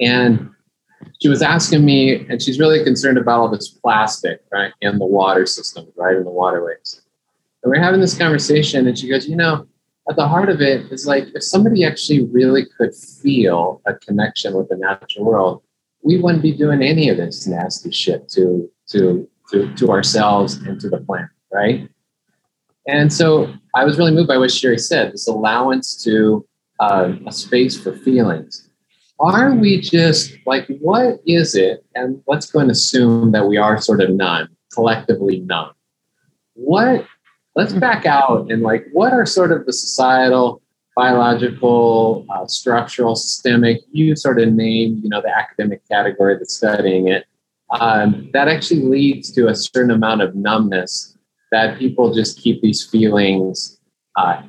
And 0.00 0.50
she 1.20 1.28
was 1.28 1.42
asking 1.42 1.84
me, 1.84 2.26
and 2.28 2.42
she's 2.42 2.58
really 2.58 2.82
concerned 2.84 3.18
about 3.18 3.40
all 3.40 3.48
this 3.48 3.68
plastic, 3.68 4.42
right, 4.52 4.72
in 4.80 4.98
the 4.98 5.06
water 5.06 5.46
system, 5.46 5.86
right, 5.96 6.16
in 6.16 6.24
the 6.24 6.30
waterways. 6.30 7.02
And 7.62 7.70
we're 7.70 7.82
having 7.82 8.00
this 8.00 8.16
conversation, 8.16 8.86
and 8.86 8.98
she 8.98 9.08
goes, 9.08 9.28
You 9.28 9.36
know, 9.36 9.66
at 10.08 10.16
the 10.16 10.26
heart 10.26 10.48
of 10.48 10.60
it 10.60 10.90
is 10.90 11.06
like 11.06 11.28
if 11.34 11.42
somebody 11.42 11.84
actually 11.84 12.24
really 12.26 12.66
could 12.76 12.94
feel 12.94 13.80
a 13.86 13.94
connection 13.94 14.54
with 14.54 14.68
the 14.68 14.76
natural 14.76 15.24
world, 15.24 15.62
we 16.02 16.18
wouldn't 16.18 16.42
be 16.42 16.52
doing 16.52 16.82
any 16.82 17.08
of 17.08 17.16
this 17.16 17.46
nasty 17.46 17.90
shit 17.90 18.28
to 18.30 18.70
to 18.88 19.28
to, 19.50 19.72
to 19.74 19.90
ourselves 19.90 20.54
and 20.54 20.80
to 20.80 20.88
the 20.88 20.98
planet, 20.98 21.28
right? 21.52 21.88
And 22.90 23.12
so 23.12 23.52
I 23.76 23.85
was 23.85 23.99
really 23.99 24.11
moved 24.11 24.26
by 24.26 24.37
what 24.37 24.50
Sheri 24.50 24.80
said 24.80 25.12
this 25.12 25.28
allowance 25.28 26.02
to 26.02 26.44
uh, 26.80 27.12
a 27.25 27.30
space 27.30 27.80
for 27.80 27.97
feelings. 27.99 28.68
Are 29.20 29.54
we 29.54 29.80
just 29.80 30.32
like, 30.44 30.66
what 30.80 31.20
is 31.25 31.54
it? 31.54 31.85
And 31.94 32.20
let's 32.26 32.50
go 32.50 32.59
and 32.59 32.70
assume 32.70 33.30
that 33.30 33.47
we 33.47 33.56
are 33.59 33.80
sort 33.80 34.00
of 34.00 34.11
numb, 34.11 34.49
collectively 34.73 35.38
numb. 35.40 35.70
What, 36.54 37.06
let's 37.54 37.75
back 37.75 38.06
out 38.06 38.50
and 38.50 38.62
like, 38.62 38.87
what 38.92 39.12
are 39.12 39.25
sort 39.25 39.52
of 39.52 39.67
the 39.67 39.73
societal, 39.73 40.60
biological, 40.97 42.26
uh, 42.28 42.47
structural, 42.47 43.14
systemic, 43.14 43.82
you 43.93 44.17
sort 44.17 44.41
of 44.41 44.52
name, 44.52 45.00
you 45.00 45.10
know, 45.10 45.21
the 45.21 45.28
academic 45.28 45.86
category 45.88 46.36
that's 46.36 46.56
studying 46.56 47.06
it, 47.06 47.25
um, 47.78 48.28
that 48.32 48.49
actually 48.49 48.82
leads 48.82 49.30
to 49.32 49.47
a 49.47 49.54
certain 49.54 49.93
amount 49.93 50.23
of 50.23 50.34
numbness 50.34 51.09
that 51.50 51.78
people 51.78 52.13
just 52.13 52.39
keep 52.39 52.60
these 52.63 52.86
feelings 52.86 53.78
uh, 54.17 54.43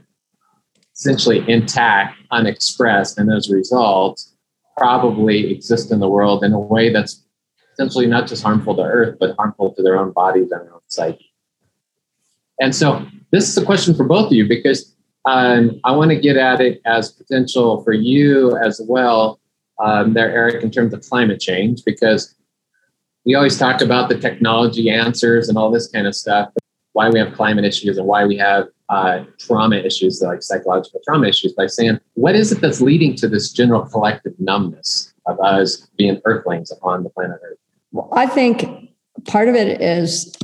essentially 0.95 1.43
intact, 1.49 2.17
unexpressed, 2.31 3.17
and 3.17 3.31
as 3.31 3.49
a 3.49 3.55
result, 3.55 4.23
probably 4.77 5.51
exist 5.51 5.91
in 5.91 5.99
the 5.99 6.09
world 6.09 6.43
in 6.43 6.53
a 6.53 6.59
way 6.59 6.91
that's 6.91 7.25
essentially 7.73 8.05
not 8.05 8.27
just 8.27 8.43
harmful 8.43 8.75
to 8.75 8.83
Earth, 8.83 9.17
but 9.19 9.35
harmful 9.35 9.73
to 9.73 9.81
their 9.81 9.97
own 9.97 10.11
bodies 10.11 10.51
and 10.51 10.61
their 10.61 10.73
own 10.73 10.81
psyche. 10.87 11.33
And 12.59 12.75
so, 12.75 13.05
this 13.31 13.47
is 13.49 13.57
a 13.57 13.65
question 13.65 13.95
for 13.95 14.03
both 14.03 14.27
of 14.27 14.33
you 14.33 14.47
because 14.47 14.95
um, 15.25 15.79
I 15.83 15.91
want 15.91 16.11
to 16.11 16.19
get 16.19 16.35
at 16.37 16.61
it 16.61 16.81
as 16.85 17.11
potential 17.11 17.83
for 17.83 17.93
you 17.93 18.55
as 18.57 18.81
well, 18.87 19.39
um, 19.83 20.13
there, 20.13 20.31
Eric, 20.31 20.63
in 20.63 20.69
terms 20.69 20.93
of 20.93 21.01
climate 21.01 21.39
change, 21.39 21.83
because 21.85 22.35
we 23.25 23.33
always 23.35 23.57
talk 23.57 23.81
about 23.81 24.09
the 24.09 24.19
technology 24.19 24.89
answers 24.89 25.47
and 25.47 25.57
all 25.57 25.71
this 25.71 25.87
kind 25.87 26.07
of 26.07 26.15
stuff 26.15 26.49
why 26.93 27.09
we 27.09 27.19
have 27.19 27.33
climate 27.33 27.65
issues 27.65 27.97
and 27.97 28.07
why 28.07 28.25
we 28.25 28.37
have 28.37 28.67
uh, 28.89 29.23
trauma 29.39 29.77
issues, 29.77 30.21
like 30.21 30.41
psychological 30.41 30.99
trauma 31.05 31.27
issues, 31.27 31.53
by 31.53 31.67
saying, 31.67 31.99
what 32.15 32.35
is 32.35 32.51
it 32.51 32.59
that's 32.61 32.81
leading 32.81 33.15
to 33.15 33.27
this 33.27 33.51
general 33.51 33.83
collective 33.83 34.33
numbness 34.39 35.13
of 35.25 35.39
us 35.39 35.87
being 35.97 36.19
earthlings 36.25 36.71
on 36.81 37.03
the 37.03 37.09
planet 37.09 37.39
Earth? 37.43 37.57
Well, 37.91 38.09
I 38.13 38.25
think 38.25 38.65
part 39.25 39.47
of 39.47 39.55
it 39.55 39.81
is 39.81 40.35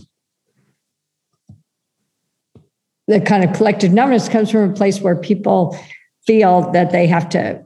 the 3.07 3.21
kind 3.21 3.43
of 3.43 3.53
collective 3.53 3.93
numbness 3.93 4.29
comes 4.29 4.51
from 4.51 4.69
a 4.69 4.73
place 4.73 5.01
where 5.01 5.15
people 5.15 5.77
feel 6.25 6.71
that 6.71 6.91
they 6.91 7.07
have 7.07 7.29
to 7.29 7.63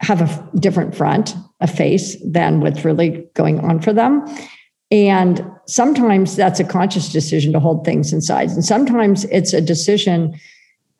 have 0.00 0.20
a 0.20 0.58
different 0.58 0.94
front, 0.94 1.34
a 1.60 1.66
face 1.66 2.16
than 2.24 2.60
what's 2.60 2.84
really 2.84 3.26
going 3.34 3.60
on 3.60 3.80
for 3.80 3.92
them. 3.92 4.24
And 4.92 5.42
sometimes 5.66 6.36
that's 6.36 6.60
a 6.60 6.64
conscious 6.64 7.10
decision 7.10 7.54
to 7.54 7.58
hold 7.58 7.82
things 7.82 8.12
inside. 8.12 8.50
And 8.50 8.62
sometimes 8.62 9.24
it's 9.24 9.54
a 9.54 9.60
decision, 9.62 10.38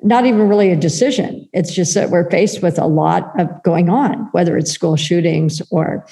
not 0.00 0.24
even 0.24 0.48
really 0.48 0.70
a 0.70 0.76
decision. 0.76 1.46
It's 1.52 1.74
just 1.74 1.92
that 1.94 2.08
we're 2.08 2.28
faced 2.30 2.62
with 2.62 2.78
a 2.78 2.86
lot 2.86 3.38
of 3.38 3.62
going 3.62 3.90
on, 3.90 4.30
whether 4.32 4.56
it's 4.56 4.72
school 4.72 4.96
shootings 4.96 5.60
or 5.70 6.06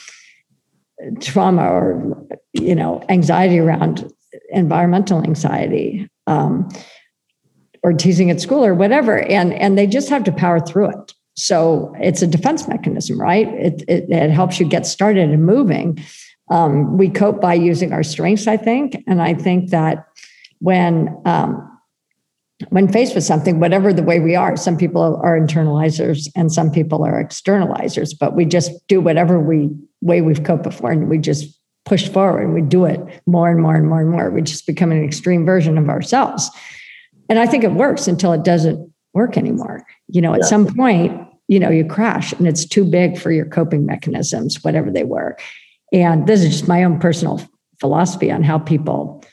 trauma 1.20 1.66
or, 1.70 2.26
you 2.52 2.74
know, 2.74 3.02
anxiety 3.08 3.58
around 3.58 4.12
environmental 4.50 5.22
anxiety. 5.22 6.06
Um, 6.26 6.68
or 7.82 7.94
teasing 7.94 8.30
at 8.30 8.42
school 8.42 8.62
or 8.62 8.74
whatever 8.74 9.20
and 9.20 9.54
and 9.54 9.78
they 9.78 9.86
just 9.86 10.10
have 10.10 10.22
to 10.22 10.30
power 10.30 10.60
through 10.60 10.90
it 10.90 11.14
so 11.34 11.94
it's 11.98 12.20
a 12.20 12.26
defense 12.26 12.68
mechanism 12.68 13.18
right 13.18 13.48
it, 13.54 13.82
it, 13.88 14.10
it 14.10 14.30
helps 14.30 14.60
you 14.60 14.66
get 14.66 14.84
started 14.84 15.30
and 15.30 15.46
moving 15.46 15.98
um, 16.50 16.98
we 16.98 17.08
cope 17.08 17.40
by 17.40 17.54
using 17.54 17.92
our 17.92 18.02
strengths, 18.02 18.46
I 18.46 18.56
think. 18.56 19.02
And 19.06 19.22
I 19.22 19.34
think 19.34 19.70
that 19.70 20.06
when 20.58 21.16
um, 21.24 21.66
when 22.68 22.88
faced 22.88 23.14
with 23.14 23.24
something, 23.24 23.58
whatever 23.58 23.92
the 23.92 24.02
way 24.02 24.20
we 24.20 24.36
are, 24.36 24.56
some 24.56 24.76
people 24.76 25.18
are 25.22 25.38
internalizers 25.38 26.28
and 26.36 26.52
some 26.52 26.70
people 26.70 27.04
are 27.04 27.24
externalizers, 27.24 28.12
but 28.18 28.36
we 28.36 28.44
just 28.44 28.70
do 28.86 29.00
whatever 29.00 29.40
we 29.40 29.70
way 30.02 30.20
we've 30.20 30.44
coped 30.44 30.62
before 30.62 30.90
and 30.90 31.08
we 31.08 31.18
just 31.18 31.58
push 31.86 32.08
forward 32.08 32.42
and 32.42 32.54
we 32.54 32.60
do 32.60 32.84
it 32.84 33.00
more 33.26 33.50
and 33.50 33.62
more 33.62 33.74
and 33.74 33.88
more 33.88 34.00
and 34.00 34.10
more. 34.10 34.30
We 34.30 34.42
just 34.42 34.66
become 34.66 34.92
an 34.92 35.02
extreme 35.02 35.46
version 35.46 35.78
of 35.78 35.88
ourselves. 35.88 36.50
And 37.28 37.38
I 37.38 37.46
think 37.46 37.64
it 37.64 37.72
works 37.72 38.06
until 38.06 38.32
it 38.32 38.44
doesn't 38.44 38.92
work 39.14 39.36
anymore. 39.38 39.86
You 40.08 40.20
know, 40.20 40.34
at 40.34 40.40
yeah. 40.40 40.46
some 40.46 40.74
point, 40.74 41.18
you 41.48 41.58
know, 41.58 41.70
you 41.70 41.84
crash 41.84 42.32
and 42.34 42.46
it's 42.46 42.66
too 42.66 42.84
big 42.84 43.18
for 43.18 43.32
your 43.32 43.46
coping 43.46 43.86
mechanisms, 43.86 44.62
whatever 44.62 44.90
they 44.90 45.04
were. 45.04 45.36
And 45.92 46.26
this 46.26 46.42
is 46.42 46.50
just 46.50 46.68
my 46.68 46.84
own 46.84 46.98
personal 46.98 47.40
philosophy 47.78 48.30
on 48.30 48.42
how 48.42 48.58
people 48.58 49.24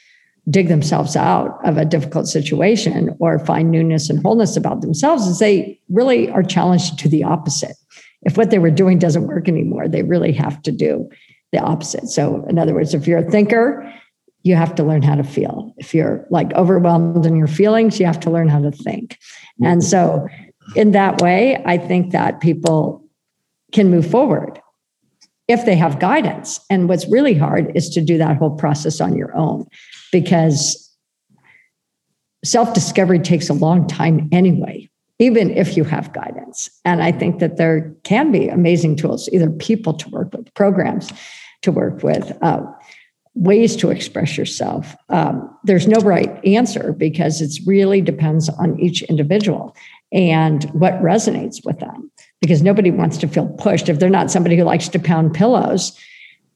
dig 0.50 0.70
themselves 0.70 1.16
out 1.16 1.60
of 1.66 1.78
a 1.78 1.86
difficult 1.86 2.28
situation 2.28 3.16
or 3.20 3.38
find 3.40 3.70
newness 3.70 4.10
and 4.10 4.22
wholeness 4.22 4.56
about 4.56 4.82
themselves 4.82 5.28
is 5.28 5.40
they 5.40 5.80
really 5.90 6.30
are 6.30 6.44
challenged 6.44 6.98
to 7.00 7.10
the 7.10 7.24
opposite. 7.24 7.76
If 8.22 8.38
what 8.38 8.50
they 8.50 8.60
were 8.60 8.72
doing 8.72 8.98
doesn't 8.98 9.28
work 9.28 9.48
anymore, 9.48 9.88
they 9.88 10.04
really 10.04 10.32
have 10.34 10.62
to 10.64 10.72
do 10.72 11.10
the 11.52 11.60
opposite. 11.60 12.08
So, 12.08 12.46
in 12.50 12.58
other 12.58 12.74
words, 12.74 12.94
if 12.94 13.08
you're 13.08 13.20
a 13.20 13.30
thinker, 13.30 13.94
you 14.44 14.56
have 14.56 14.76
to 14.76 14.84
learn 14.84 15.02
how 15.02 15.16
to 15.16 15.24
feel. 15.24 15.74
If 15.78 15.94
you're 15.94 16.26
like 16.30 16.54
overwhelmed 16.54 17.26
in 17.26 17.36
your 17.36 17.48
feelings, 17.48 18.00
you 18.00 18.06
have 18.06 18.20
to 18.22 18.32
learn 18.32 18.48
how 18.48 18.62
to 18.62 18.72
think. 18.72 19.18
And 19.64 19.84
so, 19.84 20.28
in 20.76 20.92
that 20.92 21.22
way, 21.22 21.62
I 21.66 21.78
think 21.78 22.12
that 22.12 22.40
people 22.40 23.06
can 23.74 23.90
move 23.90 24.10
forward 24.10 24.60
if 25.48 25.66
they 25.66 25.76
have 25.76 26.00
guidance. 26.00 26.60
And 26.70 26.90
what's 26.90 27.08
really 27.10 27.34
hard 27.34 27.72
is 27.76 27.90
to 27.92 28.02
do 28.02 28.18
that 28.18 28.38
whole 28.38 28.56
process 28.56 29.00
on 29.00 29.16
your 29.16 29.36
own 29.36 29.66
because 30.12 30.84
self 32.44 32.74
discovery 32.74 33.20
takes 33.20 33.50
a 33.50 33.54
long 33.54 33.88
time 33.88 34.30
anyway. 34.32 34.90
even 35.20 35.50
if 35.50 35.76
you 35.76 35.84
have 35.84 36.14
guidance. 36.14 36.70
And 36.86 37.02
I 37.02 37.12
think 37.12 37.40
that 37.40 37.58
there 37.58 37.92
can 38.04 38.32
be 38.32 38.50
amazing 38.50 38.98
tools, 38.98 39.28
either 39.34 39.50
people 39.50 39.94
to 39.96 40.10
work 40.10 40.32
with, 40.32 40.54
programs 40.54 41.12
to 41.64 41.72
work 41.72 42.04
with, 42.04 42.38
uh, 42.44 42.62
ways 43.34 43.76
to 43.78 43.90
express 43.90 44.38
yourself. 44.38 44.96
Um, 45.10 45.50
there's 45.64 45.88
no 45.88 46.00
right 46.02 46.44
answer 46.46 46.94
because 46.94 47.42
it 47.42 47.52
really 47.66 48.02
depends 48.02 48.48
on 48.48 48.80
each 48.80 49.02
individual 49.04 49.76
and 50.12 50.66
what 50.66 50.94
resonates 51.02 51.66
with 51.66 51.80
them 51.80 52.12
because 52.42 52.62
nobody 52.62 52.92
wants 52.92 53.18
to 53.18 53.28
feel 53.28 53.48
pushed. 53.48 53.90
If 53.90 54.00
they're 54.00 54.10
not 54.10 54.32
somebody 54.32 54.58
who 54.58 54.64
likes 54.64 54.88
to 54.90 55.00
pound 55.00 55.34
pillows, 55.34 55.98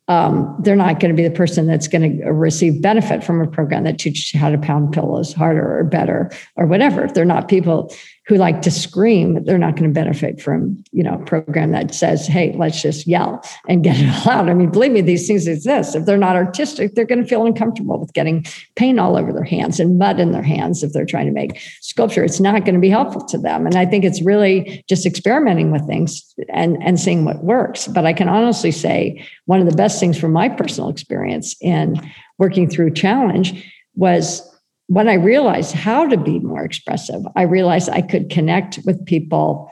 um, 0.08 0.58
they're 0.60 0.76
not 0.76 1.00
going 1.00 1.16
to 1.16 1.16
be 1.16 1.28
the 1.28 1.34
person 1.34 1.68
that's 1.68 1.88
going 1.88 2.20
to 2.20 2.32
receive 2.32 2.82
benefit 2.82 3.24
from 3.24 3.42
a 3.42 3.48
program 3.48 3.84
that 3.86 3.98
teaches 3.98 4.34
you 4.34 4.40
how 4.40 4.50
to 4.50 4.58
pound 4.58 4.92
pillows 4.92 5.32
harder 5.34 5.80
or 5.80 5.84
better 5.84 6.30
or 6.58 6.66
whatever. 6.66 7.04
If 7.06 7.14
they're 7.14 7.24
not 7.24 7.48
people 7.48 7.94
who 8.28 8.36
like 8.36 8.62
to 8.62 8.70
scream, 8.70 9.44
they're 9.44 9.58
not 9.58 9.76
going 9.76 9.90
to 9.90 9.94
benefit 9.94 10.40
from, 10.40 10.82
you 10.92 11.04
know, 11.04 11.16
a 11.16 11.26
program 11.26 11.72
that 11.72 11.94
says, 11.94 12.28
hey, 12.28 12.54
let's 12.56 12.82
just 12.82 13.08
yell 13.08 13.44
and 13.68 13.84
get 13.84 13.98
it 14.00 14.08
all 14.08 14.32
out. 14.32 14.50
I 14.50 14.54
mean, 14.54 14.70
believe 14.70 14.92
me, 14.92 15.02
these 15.02 15.28
things 15.28 15.48
exist. 15.48 15.96
If 15.96 16.06
they're 16.06 16.18
not 16.18 16.36
artistic, 16.36 16.94
they're 16.94 17.06
going 17.06 17.22
to 17.22 17.28
feel 17.28 17.46
uncomfortable 17.46 18.00
with 18.00 18.14
getting 18.14 18.46
paint 18.76 19.00
all 19.00 19.18
over 19.18 19.34
their 19.34 19.44
hands 19.44 19.80
and 19.80 19.98
mud 19.98 20.20
in 20.20 20.34
their 20.34 20.44
hands 20.44 20.84
if 20.84 20.94
they're 20.94 21.06
trying 21.06 21.26
to 21.26 21.32
make 21.32 21.60
sculpture. 21.82 22.24
It's 22.24 22.40
not 22.40 22.64
going 22.64 22.76
to 22.76 22.80
be 22.80 22.90
helpful 22.90 23.26
to 23.26 23.40
them. 23.40 23.66
And 23.66 23.76
I 23.76 23.88
think 23.88 24.06
it's 24.06 24.22
really 24.22 24.86
just 24.88 25.06
experimenting 25.06 25.72
with 25.72 25.88
things 25.88 26.34
and, 26.50 26.78
and 26.84 27.00
seeing 27.00 27.26
what 27.26 27.44
works. 27.44 27.88
But 27.88 28.06
I 28.06 28.14
can 28.14 28.30
honestly 28.30 28.72
say 28.72 29.28
one 29.46 29.62
of 29.62 29.70
the 29.70 29.76
best 29.76 30.00
things 30.00 30.20
from 30.20 30.32
my 30.32 30.48
personal 30.48 30.90
experience 30.90 31.56
in 31.60 31.96
working 32.38 32.70
through 32.70 32.94
challenge 32.94 33.68
was 33.96 34.48
when 34.92 35.08
I 35.08 35.14
realized 35.14 35.72
how 35.72 36.06
to 36.06 36.18
be 36.18 36.40
more 36.40 36.66
expressive, 36.66 37.22
I 37.38 37.44
realized 37.44 37.90
I 37.90 38.02
could 38.02 38.30
connect 38.30 38.78
with 38.86 39.06
people. 39.06 39.72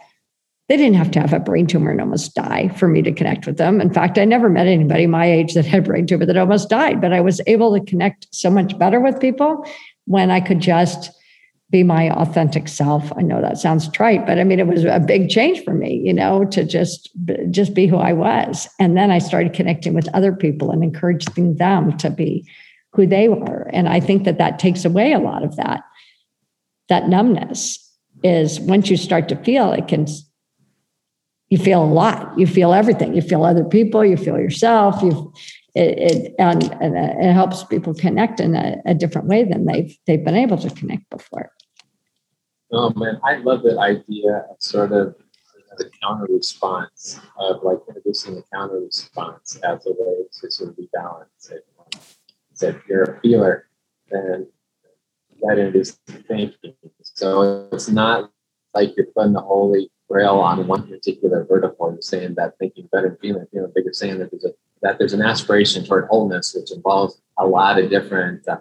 They 0.69 0.77
didn't 0.77 0.95
have 0.95 1.11
to 1.11 1.19
have 1.19 1.33
a 1.33 1.41
brain 1.41 1.67
tumor 1.67 1.91
and 1.91 1.99
almost 1.99 2.35
die 2.35 2.69
for 2.69 2.87
me 2.87 3.01
to 3.01 3.11
connect 3.11 3.45
with 3.45 3.57
them. 3.57 3.81
In 3.81 3.91
fact, 3.91 4.17
I 4.17 4.23
never 4.23 4.49
met 4.49 4.67
anybody 4.67 5.07
my 5.07 5.29
age 5.29 5.55
that 5.55 5.65
had 5.65 5.83
brain 5.83 6.07
tumor 6.07 6.25
that 6.25 6.37
almost 6.37 6.69
died, 6.69 7.01
but 7.01 7.11
I 7.11 7.19
was 7.19 7.41
able 7.47 7.77
to 7.77 7.83
connect 7.83 8.33
so 8.33 8.49
much 8.49 8.79
better 8.79 9.01
with 9.01 9.19
people 9.19 9.67
when 10.05 10.31
I 10.31 10.39
could 10.39 10.61
just 10.61 11.11
be 11.69 11.83
my 11.83 12.11
authentic 12.11 12.69
self. 12.69 13.11
I 13.17 13.21
know 13.21 13.41
that 13.41 13.57
sounds 13.57 13.91
trite, 13.91 14.25
but 14.25 14.39
I 14.39 14.45
mean 14.45 14.61
it 14.61 14.67
was 14.67 14.85
a 14.85 15.01
big 15.05 15.29
change 15.29 15.65
for 15.65 15.73
me, 15.73 16.01
you 16.01 16.13
know, 16.13 16.45
to 16.45 16.63
just 16.63 17.09
just 17.51 17.73
be 17.73 17.87
who 17.87 17.97
I 17.97 18.13
was. 18.13 18.69
And 18.79 18.95
then 18.95 19.11
I 19.11 19.19
started 19.19 19.51
connecting 19.51 19.93
with 19.93 20.07
other 20.15 20.31
people 20.31 20.71
and 20.71 20.81
encouraging 20.81 21.57
them 21.57 21.97
to 21.97 22.09
be 22.09 22.47
who 22.93 23.05
they 23.05 23.29
were. 23.29 23.69
And 23.71 23.87
I 23.87 23.99
think 23.99 24.23
that 24.23 24.37
that 24.37 24.59
takes 24.59 24.85
away 24.85 25.13
a 25.13 25.19
lot 25.19 25.43
of 25.43 25.55
that. 25.57 25.83
That 26.89 27.07
numbness 27.07 27.77
is 28.23 28.59
once 28.59 28.89
you 28.89 28.97
start 28.97 29.29
to 29.29 29.35
feel, 29.35 29.71
it 29.71 29.87
can, 29.87 30.07
you 31.49 31.57
feel 31.57 31.83
a 31.83 31.85
lot. 31.85 32.37
You 32.37 32.47
feel 32.47 32.73
everything. 32.73 33.15
You 33.15 33.21
feel 33.21 33.43
other 33.43 33.63
people. 33.63 34.03
You 34.03 34.17
feel 34.17 34.39
yourself. 34.39 35.01
You, 35.01 35.33
it, 35.75 35.99
it 35.99 36.35
and, 36.39 36.63
and 36.81 36.97
uh, 36.97 37.29
it 37.29 37.33
helps 37.33 37.63
people 37.63 37.93
connect 37.93 38.39
in 38.39 38.55
a, 38.55 38.77
a 38.85 38.93
different 38.95 39.27
way 39.27 39.43
than 39.43 39.65
they've 39.65 39.95
they've 40.07 40.23
been 40.23 40.35
able 40.35 40.57
to 40.57 40.69
connect 40.71 41.09
before. 41.09 41.51
Oh 42.71 42.91
man, 42.95 43.19
I 43.23 43.37
love 43.37 43.63
that 43.63 43.77
idea 43.77 44.45
of 44.49 44.57
sort 44.59 44.91
of 44.91 45.15
the 45.77 45.89
counter 46.01 46.27
response 46.29 47.19
of 47.37 47.63
like 47.63 47.77
introducing 47.87 48.35
the 48.35 48.43
counter 48.53 48.79
response 48.79 49.57
as 49.63 49.85
a 49.85 49.91
way 49.91 50.25
to 50.41 50.51
sort 50.51 50.71
of 50.71 50.75
rebalance 50.75 51.51
it 51.51 51.65
if 52.63 52.75
you're 52.87 53.03
a 53.03 53.19
feeler, 53.21 53.67
then 54.09 54.47
that 55.41 55.57
is 55.75 55.99
thinking. 56.27 56.73
So 57.01 57.67
it's 57.71 57.89
not 57.89 58.31
like 58.73 58.95
you're 58.95 59.07
putting 59.07 59.33
the 59.33 59.41
holy 59.41 59.91
grail 60.09 60.39
on 60.39 60.67
one 60.67 60.87
particular 60.87 61.45
vertical. 61.45 61.91
You're 61.91 62.01
saying 62.01 62.35
that 62.35 62.57
thinking 62.59 62.89
better, 62.91 63.17
feeling, 63.21 63.45
feeling 63.51 63.71
bigger, 63.73 63.93
saying 63.93 64.19
that 64.19 64.31
there's 64.31 64.45
a 64.45 64.53
that 64.81 64.97
there's 64.97 65.13
an 65.13 65.21
aspiration 65.21 65.83
toward 65.83 66.07
wholeness, 66.07 66.55
which 66.57 66.71
involves 66.71 67.21
a 67.37 67.45
lot 67.45 67.77
of 67.77 67.89
different 67.89 68.47
uh, 68.47 68.57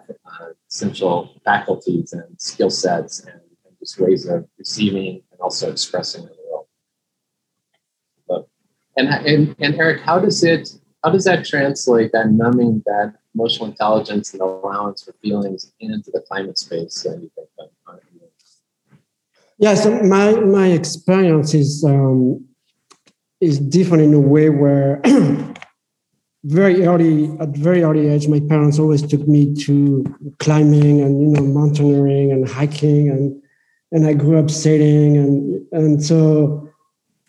essential 0.67 1.33
faculties 1.45 2.11
and 2.11 2.23
skill 2.37 2.69
sets 2.69 3.21
and, 3.21 3.39
and, 3.65 3.79
just 3.79 3.97
ways 3.97 4.27
of 4.27 4.45
receiving 4.57 5.21
and 5.31 5.39
also 5.39 5.71
expressing 5.71 6.23
in 6.23 6.27
the 6.27 6.35
world. 6.51 6.67
But, 8.27 8.49
and, 8.97 9.07
and 9.07 9.55
and 9.59 9.75
Eric, 9.75 10.01
how 10.01 10.19
does 10.19 10.43
it 10.43 10.69
how 11.03 11.11
does 11.11 11.23
that 11.23 11.45
translate 11.45 12.11
that 12.11 12.31
numbing 12.31 12.83
that 12.85 13.15
emotional 13.39 13.69
intelligence 13.69 14.33
and 14.33 14.41
allowance 14.41 15.03
for 15.03 15.13
feelings 15.21 15.71
into 15.79 16.11
the 16.11 16.21
climate 16.21 16.57
space 16.57 17.03
that 17.03 17.17
you 17.21 17.31
think 17.35 17.49
yeah 19.59 19.75
so 19.75 19.91
my 20.03 20.31
my 20.31 20.67
experience 20.67 21.53
is 21.53 21.83
um, 21.83 22.43
is 23.41 23.59
different 23.59 24.03
in 24.03 24.13
a 24.13 24.19
way 24.19 24.49
where 24.49 25.01
very 26.43 26.85
early 26.85 27.29
at 27.39 27.49
very 27.49 27.83
early 27.83 28.07
age 28.07 28.27
my 28.27 28.39
parents 28.39 28.79
always 28.79 29.01
took 29.01 29.27
me 29.27 29.53
to 29.53 30.03
climbing 30.39 31.01
and 31.01 31.21
you 31.21 31.27
know 31.27 31.43
mountaineering 31.43 32.31
and 32.31 32.47
hiking 32.47 33.09
and 33.09 33.41
and 33.91 34.07
i 34.07 34.13
grew 34.13 34.39
up 34.39 34.49
sailing 34.49 35.17
and 35.17 35.67
and 35.73 36.03
so 36.03 36.68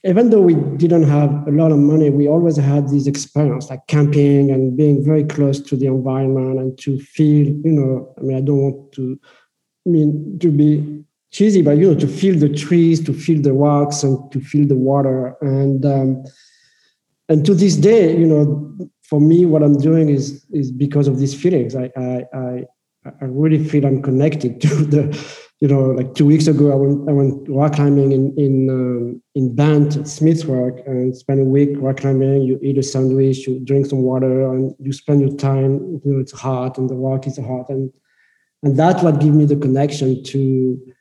even 0.03 0.31
though 0.31 0.41
we 0.41 0.55
didn't 0.77 1.03
have 1.03 1.47
a 1.47 1.51
lot 1.51 1.73
of 1.73 1.79
money, 1.79 2.09
we 2.09 2.27
always 2.27 2.57
had 2.57 2.89
this 2.89 3.07
experience 3.07 3.69
like 3.69 3.87
camping 3.87 4.51
and 4.51 4.77
being 4.77 5.05
very 5.05 5.25
close 5.25 5.61
to 5.61 5.77
the 5.77 5.87
environment 5.87 6.59
and 6.59 6.79
to 6.79 6.99
feel, 6.99 7.47
you 7.47 7.73
know, 7.73 8.15
I 8.19 8.23
mean, 8.23 8.37
I 8.37 8.41
don't 8.41 8.63
want 8.63 8.93
to 8.93 9.21
I 9.87 9.91
mean 9.91 10.39
to 10.41 10.51
be 10.51 11.05
cheesy, 11.31 11.63
but 11.63 11.77
you 11.79 11.93
know, 11.93 11.99
to 11.99 12.09
feel 12.09 12.39
the 12.39 12.49
trees, 12.49 13.03
to 13.05 13.13
feel 13.13 13.41
the 13.41 13.53
rocks, 13.53 14.03
and 14.03 14.31
to 14.33 14.41
feel 14.41 14.67
the 14.67 14.77
water. 14.77 15.37
And 15.41 15.85
um, 15.85 16.25
and 17.29 17.45
to 17.47 17.55
this 17.55 17.77
day, 17.77 18.17
you 18.17 18.27
know, 18.27 18.77
for 19.03 19.21
me, 19.21 19.47
what 19.47 19.63
I'm 19.63 19.79
doing 19.79 20.09
is 20.09 20.45
is 20.53 20.71
because 20.71 21.09
of 21.09 21.19
these 21.19 21.35
feelings. 21.35 21.75
I 21.75 21.91
I 21.97 22.25
I, 22.35 22.67
I 23.07 23.25
really 23.25 23.63
feel 23.63 23.87
I'm 23.87 24.03
connected 24.03 24.61
to 24.63 24.69
the 24.69 25.50
you 25.61 25.69
know, 25.69 25.91
like 25.91 26.15
two 26.15 26.25
weeks 26.25 26.47
ago, 26.47 26.73
I 26.73 26.75
went, 26.75 27.09
I 27.09 27.13
went 27.13 27.49
rock 27.49 27.75
climbing 27.75 28.13
in 28.13 28.35
in 28.39 28.71
um, 28.71 29.23
in 29.35 29.55
Bend, 29.55 30.09
Smith's 30.09 30.47
Rock, 30.47 30.79
and 30.87 31.15
spent 31.15 31.39
a 31.39 31.45
week 31.45 31.71
rock 31.75 31.99
climbing. 31.99 32.43
You 32.43 32.59
eat 32.63 32.79
a 32.79 32.83
sandwich, 32.83 33.47
you 33.47 33.61
drink 33.61 33.87
some 33.87 34.01
water, 34.01 34.51
and 34.51 34.75
you 34.79 34.93
spend 34.95 35.21
your 35.21 35.37
time. 35.37 36.01
You 36.03 36.13
know, 36.13 36.19
it's 36.19 36.33
hot, 36.33 36.79
and 36.79 36.89
the 36.89 36.95
rock 36.95 37.27
is 37.27 37.37
hot, 37.37 37.69
and 37.69 37.93
and 38.63 38.75
that's 38.75 39.03
what 39.03 39.21
gives 39.21 39.37
me 39.37 39.45
the 39.45 39.57
connection 39.57 40.25
to 40.25 40.95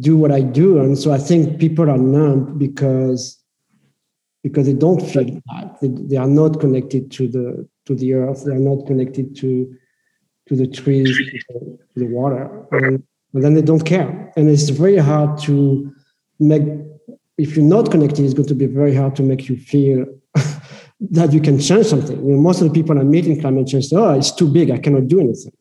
do 0.00 0.16
what 0.16 0.32
I 0.32 0.40
do. 0.40 0.80
And 0.80 0.98
so 0.98 1.12
I 1.12 1.18
think 1.18 1.60
people 1.60 1.88
are 1.88 1.98
numb 1.98 2.58
because 2.58 3.38
because 4.42 4.66
they 4.66 4.72
don't 4.72 5.00
feel 5.00 5.24
that 5.24 5.78
they, 5.80 5.88
they 5.88 6.16
are 6.16 6.26
not 6.26 6.58
connected 6.58 7.12
to 7.12 7.28
the 7.28 7.68
to 7.86 7.94
the 7.94 8.14
earth. 8.14 8.44
They 8.44 8.52
are 8.52 8.58
not 8.58 8.88
connected 8.88 9.36
to 9.36 9.72
to 10.48 10.56
the 10.56 10.66
trees, 10.66 11.16
to 11.16 11.52
the, 11.60 11.78
to 11.94 12.00
the 12.00 12.06
water. 12.06 12.66
And, 12.72 13.04
but 13.32 13.42
then 13.42 13.54
they 13.54 13.62
don't 13.62 13.84
care. 13.84 14.32
And 14.36 14.48
it's 14.48 14.68
very 14.68 14.96
hard 14.96 15.38
to 15.42 15.92
make, 16.38 16.62
if 17.38 17.56
you're 17.56 17.64
not 17.64 17.90
connected, 17.90 18.24
it's 18.24 18.34
going 18.34 18.48
to 18.48 18.54
be 18.54 18.66
very 18.66 18.94
hard 18.94 19.16
to 19.16 19.22
make 19.22 19.48
you 19.48 19.56
feel 19.56 20.06
that 21.00 21.32
you 21.32 21.40
can 21.40 21.58
change 21.58 21.86
something. 21.86 22.16
You 22.24 22.32
know, 22.32 22.40
most 22.40 22.60
of 22.60 22.68
the 22.68 22.74
people 22.74 22.98
I 22.98 23.02
meet 23.02 23.26
in 23.26 23.40
climate 23.40 23.68
change 23.68 23.86
say, 23.86 23.96
oh, 23.96 24.14
it's 24.14 24.32
too 24.32 24.50
big, 24.52 24.70
I 24.70 24.78
cannot 24.78 25.08
do 25.08 25.20
anything. 25.20 25.52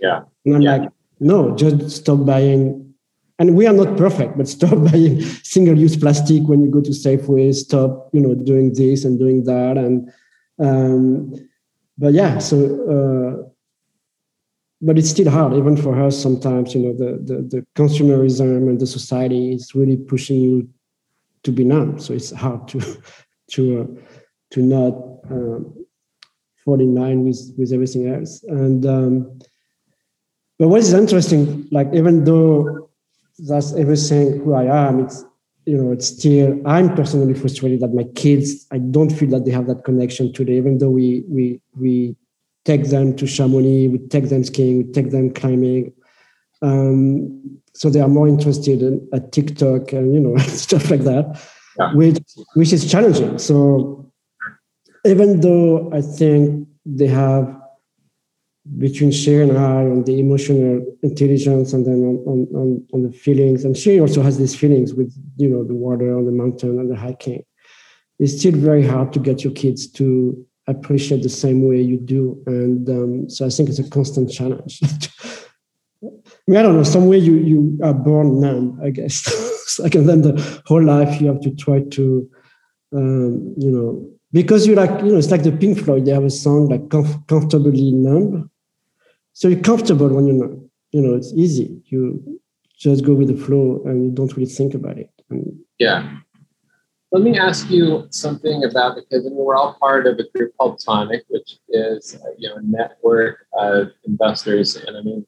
Yeah. 0.00 0.20
And 0.44 0.56
I'm 0.56 0.62
yeah. 0.62 0.76
like, 0.76 0.90
no, 1.20 1.54
just 1.56 1.90
stop 1.90 2.24
buying. 2.24 2.94
And 3.38 3.54
we 3.54 3.66
are 3.66 3.72
not 3.72 3.96
perfect, 3.96 4.36
but 4.36 4.48
stop 4.56 4.78
buying 4.90 5.20
single-use 5.20 5.96
plastic 5.96 6.44
when 6.44 6.62
you 6.62 6.70
go 6.70 6.80
to 6.80 6.90
Safeway. 6.90 7.54
Stop, 7.54 8.10
you 8.12 8.20
know, 8.20 8.34
doing 8.34 8.72
this 8.74 9.04
and 9.04 9.18
doing 9.18 9.44
that. 9.44 9.76
And 9.76 10.12
um, 10.58 11.34
but 11.98 12.12
yeah, 12.12 12.38
so 12.38 12.56
uh, 12.66 13.48
but 14.80 14.98
it's 14.98 15.10
still 15.10 15.30
hard 15.30 15.54
even 15.54 15.76
for 15.76 16.00
us 16.02 16.20
sometimes 16.20 16.74
you 16.74 16.80
know 16.82 16.92
the, 16.92 17.18
the, 17.24 17.42
the 17.42 17.66
consumerism 17.74 18.68
and 18.68 18.80
the 18.80 18.86
society 18.86 19.52
is 19.52 19.74
really 19.74 19.96
pushing 19.96 20.40
you 20.40 20.68
to 21.46 21.52
be 21.52 21.64
numb. 21.64 21.98
So 21.98 22.12
it's 22.12 22.32
hard 22.32 22.68
to 22.68 22.80
to 23.52 23.80
uh, 23.80 24.00
to 24.50 24.62
not 24.62 24.94
um, 25.30 25.86
fall 26.64 26.80
in 26.80 26.94
line 26.94 27.24
with 27.24 27.54
with 27.56 27.72
everything 27.72 28.08
else. 28.08 28.42
And 28.44 28.84
um, 28.84 29.38
but 30.58 30.68
what 30.68 30.80
is 30.80 30.92
interesting 30.92 31.68
like 31.70 31.88
even 31.94 32.24
though 32.24 32.90
that's 33.40 33.74
everything 33.74 34.40
who 34.40 34.54
i 34.54 34.64
am 34.64 35.00
it's 35.00 35.22
you 35.66 35.76
know 35.76 35.92
it's 35.92 36.06
still 36.06 36.58
i'm 36.66 36.94
personally 36.96 37.34
frustrated 37.34 37.80
that 37.80 37.92
my 37.92 38.04
kids 38.14 38.66
i 38.72 38.78
don't 38.78 39.10
feel 39.10 39.28
that 39.28 39.44
they 39.44 39.50
have 39.50 39.66
that 39.66 39.84
connection 39.84 40.32
today 40.32 40.56
even 40.56 40.78
though 40.78 40.88
we 40.88 41.22
we 41.28 41.60
we 41.78 42.16
take 42.66 42.84
them 42.90 43.16
to 43.16 43.26
Chamonix, 43.26 43.88
we 43.88 43.98
take 44.08 44.28
them 44.28 44.44
skiing, 44.44 44.78
we 44.78 44.92
take 44.92 45.10
them 45.10 45.32
climbing. 45.32 45.92
Um, 46.62 47.60
so 47.74 47.90
they 47.90 48.00
are 48.00 48.08
more 48.08 48.28
interested 48.28 48.82
in 48.82 49.08
at 49.12 49.32
TikTok 49.32 49.92
and 49.92 50.14
you 50.14 50.20
know 50.20 50.36
stuff 50.66 50.90
like 50.90 51.02
that, 51.02 51.40
yeah. 51.78 51.94
which 51.94 52.18
which 52.54 52.72
is 52.72 52.90
challenging. 52.90 53.38
So 53.38 54.10
even 55.04 55.40
though 55.40 55.90
I 55.92 56.00
think 56.00 56.68
they 56.84 57.06
have 57.06 57.54
between 58.78 59.10
Sheri 59.10 59.48
and 59.48 59.58
I 59.58 59.84
on 59.84 60.04
the 60.04 60.18
emotional 60.18 60.84
intelligence 61.02 61.72
and 61.72 61.86
then 61.86 62.02
on, 62.26 62.48
on, 62.54 62.86
on 62.92 63.02
the 63.02 63.12
feelings. 63.12 63.64
And 63.64 63.76
she 63.76 64.00
also 64.00 64.22
has 64.22 64.38
these 64.38 64.56
feelings 64.56 64.92
with, 64.92 65.14
you 65.36 65.48
know, 65.48 65.62
the 65.62 65.74
water 65.74 66.16
on 66.16 66.26
the 66.26 66.32
mountain 66.32 66.78
and 66.80 66.90
the 66.90 66.96
hiking. 66.96 67.44
It's 68.18 68.38
still 68.38 68.56
very 68.56 68.84
hard 68.84 69.12
to 69.12 69.20
get 69.20 69.44
your 69.44 69.52
kids 69.52 69.86
to 69.92 70.45
appreciate 70.66 71.22
the 71.22 71.28
same 71.28 71.68
way 71.68 71.80
you 71.80 71.96
do. 71.96 72.42
And 72.46 72.88
um, 72.88 73.30
so 73.30 73.46
I 73.46 73.50
think 73.50 73.68
it's 73.68 73.78
a 73.78 73.88
constant 73.88 74.30
challenge. 74.30 74.80
I, 76.02 76.08
mean, 76.46 76.56
I 76.58 76.62
don't 76.62 76.76
know, 76.76 76.82
some 76.82 77.06
way 77.06 77.18
you, 77.18 77.34
you 77.34 77.78
are 77.82 77.94
born 77.94 78.40
numb, 78.40 78.78
I 78.82 78.90
guess. 78.90 79.78
like, 79.78 79.94
and 79.94 80.08
then 80.08 80.22
the 80.22 80.62
whole 80.66 80.82
life 80.82 81.20
you 81.20 81.28
have 81.28 81.40
to 81.40 81.50
try 81.54 81.80
to, 81.82 82.30
um, 82.92 83.54
you 83.56 83.70
know, 83.70 84.08
because 84.32 84.66
you 84.66 84.74
like, 84.74 85.02
you 85.02 85.12
know, 85.12 85.18
it's 85.18 85.30
like 85.30 85.42
the 85.42 85.52
Pink 85.52 85.78
Floyd, 85.78 86.04
they 86.04 86.12
have 86.12 86.24
a 86.24 86.30
song 86.30 86.68
like 86.68 86.82
comf- 86.88 87.26
comfortably 87.26 87.92
numb 87.92 88.50
so 89.36 89.48
you're 89.48 89.60
comfortable 89.60 90.08
when 90.08 90.26
you're 90.26 90.46
not 90.46 90.56
you 90.92 91.02
know 91.02 91.14
it's 91.14 91.32
easy 91.34 91.82
you 91.86 92.40
just 92.78 93.04
go 93.04 93.12
with 93.12 93.28
the 93.28 93.36
flow 93.36 93.82
and 93.84 94.04
you 94.04 94.10
don't 94.10 94.34
really 94.34 94.50
think 94.50 94.72
about 94.72 94.96
it 94.96 95.10
and, 95.28 95.58
yeah 95.78 96.16
let 97.12 97.22
me 97.22 97.38
ask 97.38 97.70
you 97.70 98.06
something 98.10 98.64
about 98.64 98.96
because 98.96 99.26
I 99.26 99.28
mean, 99.28 99.38
we're 99.38 99.54
all 99.54 99.76
part 99.80 100.06
of 100.06 100.18
a 100.18 100.24
group 100.36 100.52
called 100.58 100.80
Tonic, 100.84 101.24
which 101.28 101.58
is 101.68 102.16
uh, 102.16 102.30
you 102.36 102.48
know 102.48 102.56
a 102.56 102.62
network 102.62 103.46
of 103.54 103.88
investors, 104.04 104.76
and 104.76 104.96
I 104.96 105.02
mean, 105.02 105.26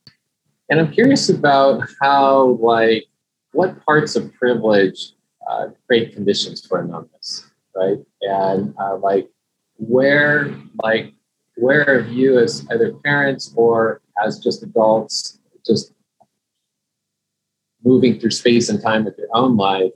and 0.71 0.81
I'm 0.81 0.93
curious 0.93 1.29
about 1.29 1.83
how 2.01 2.59
like 2.61 3.05
what 3.53 3.85
parts 3.85 4.17
of 4.17 4.33
privilege 4.35 5.13
uh, 5.49 5.69
create 5.87 6.15
conditions 6.15 6.67
for 6.67 6.83
numbness, 6.83 7.49
right? 7.75 7.99
And 8.23 8.75
uh, 8.81 8.97
like 8.97 9.29
where 9.77 10.55
like 10.83 11.15
where 11.57 12.03
have 12.03 12.13
you 12.13 12.39
as 12.39 12.67
either 12.71 12.93
parents 13.05 13.53
or 13.57 14.03
as 14.25 14.41
just 14.41 14.63
adults 14.63 15.39
just 15.65 15.93
moving 17.85 18.19
through 18.19 18.31
space 18.31 18.69
and 18.69 18.83
time 18.83 19.05
with 19.05 19.17
your 19.17 19.29
own 19.33 19.57
life 19.57 19.93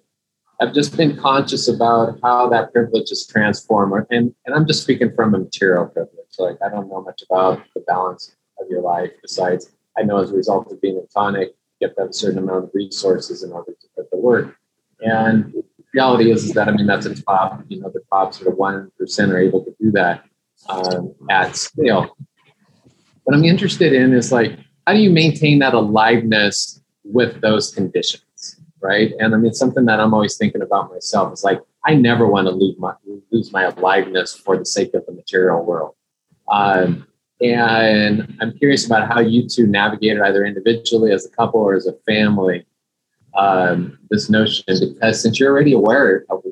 have 0.60 0.74
just 0.74 0.96
been 0.96 1.16
conscious 1.16 1.68
about 1.68 2.18
how 2.22 2.48
that 2.48 2.72
privilege 2.72 3.10
is 3.10 3.26
transformed 3.26 4.06
and, 4.10 4.34
and 4.46 4.54
i'm 4.54 4.66
just 4.66 4.82
speaking 4.82 5.12
from 5.14 5.34
a 5.34 5.38
material 5.38 5.86
privilege 5.86 6.34
like 6.38 6.56
i 6.64 6.68
don't 6.68 6.88
know 6.88 7.02
much 7.02 7.22
about 7.28 7.62
the 7.74 7.80
balance 7.86 8.36
of 8.60 8.68
your 8.68 8.82
life 8.82 9.10
besides 9.20 9.72
i 9.98 10.02
know 10.02 10.18
as 10.18 10.30
a 10.30 10.34
result 10.34 10.70
of 10.70 10.80
being 10.80 10.96
a 10.98 11.06
tonic 11.12 11.50
you 11.80 11.88
have 11.88 11.96
to 11.96 12.02
have 12.02 12.10
a 12.10 12.14
certain 12.14 12.38
amount 12.38 12.64
of 12.64 12.70
resources 12.74 13.42
in 13.42 13.52
order 13.52 13.72
to 13.72 13.86
put 13.96 14.10
the 14.10 14.16
work 14.16 14.56
and 15.00 15.52
reality 15.94 16.30
is, 16.30 16.44
is 16.44 16.52
that 16.52 16.68
i 16.68 16.70
mean 16.70 16.86
that's 16.86 17.06
a 17.06 17.14
top 17.22 17.62
you 17.68 17.80
know 17.80 17.90
the 17.90 18.02
top 18.10 18.32
sort 18.32 18.48
of 18.52 18.58
1% 18.58 19.32
are 19.32 19.38
able 19.38 19.64
to 19.64 19.74
do 19.80 19.90
that 19.90 20.24
um, 20.68 21.14
at 21.30 21.56
scale. 21.56 22.16
What 23.24 23.36
I'm 23.36 23.44
interested 23.44 23.92
in 23.92 24.12
is 24.12 24.32
like, 24.32 24.58
how 24.86 24.94
do 24.94 24.98
you 24.98 25.10
maintain 25.10 25.58
that 25.60 25.74
aliveness 25.74 26.80
with 27.04 27.40
those 27.40 27.72
conditions, 27.72 28.22
right? 28.82 29.12
And 29.18 29.34
I 29.34 29.38
mean, 29.38 29.46
it's 29.46 29.58
something 29.58 29.84
that 29.86 30.00
I'm 30.00 30.12
always 30.12 30.36
thinking 30.36 30.62
about 30.62 30.90
myself 30.90 31.32
is 31.32 31.44
like, 31.44 31.60
I 31.84 31.94
never 31.94 32.26
want 32.26 32.46
to 32.48 32.52
lose 32.52 32.76
my 32.78 32.94
lose 33.30 33.52
my 33.52 33.64
aliveness 33.64 34.34
for 34.36 34.56
the 34.56 34.64
sake 34.64 34.94
of 34.94 35.04
the 35.06 35.12
material 35.12 35.64
world. 35.64 35.94
Um, 36.48 37.06
and 37.40 38.36
I'm 38.40 38.56
curious 38.58 38.86
about 38.86 39.08
how 39.08 39.20
you 39.20 39.48
two 39.48 39.66
navigated 39.66 40.22
either 40.22 40.44
individually 40.44 41.12
as 41.12 41.26
a 41.26 41.30
couple 41.30 41.60
or 41.60 41.74
as 41.74 41.86
a 41.86 41.94
family 42.06 42.64
um, 43.36 43.98
this 44.10 44.28
notion 44.28 44.64
because 44.68 45.22
since 45.22 45.40
you're 45.40 45.50
already 45.50 45.72
aware 45.72 46.24
of 46.30 46.42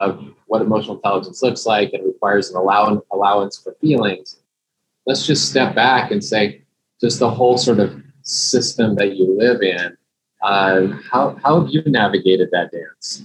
of 0.00 0.24
what 0.46 0.62
emotional 0.62 0.96
intelligence 0.96 1.42
looks 1.42 1.66
like 1.66 1.92
and 1.92 2.06
requires 2.06 2.50
an 2.50 2.56
allow- 2.56 3.02
allowance 3.12 3.58
for 3.58 3.76
feelings, 3.80 4.40
let's 5.06 5.26
just 5.26 5.50
step 5.50 5.74
back 5.74 6.10
and 6.10 6.24
say, 6.24 6.62
just 7.00 7.18
the 7.18 7.30
whole 7.30 7.58
sort 7.58 7.80
of 7.80 8.02
system 8.22 8.94
that 8.94 9.16
you 9.16 9.36
live 9.36 9.60
in, 9.60 9.96
uh, 10.44 10.88
how, 11.10 11.36
how 11.42 11.60
have 11.60 11.70
you 11.70 11.82
navigated 11.86 12.50
that 12.52 12.70
dance? 12.70 13.24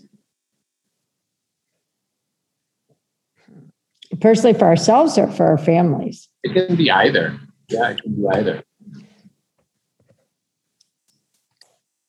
Personally, 4.22 4.58
for 4.58 4.66
ourselves 4.66 5.18
or 5.18 5.28
for 5.28 5.46
our 5.46 5.58
families? 5.58 6.30
It 6.44 6.54
can 6.54 6.76
be 6.76 6.90
either. 6.90 7.40
Yeah, 7.68 7.90
it 7.90 8.02
can 8.02 8.16
be 8.16 8.28
either. 8.34 8.64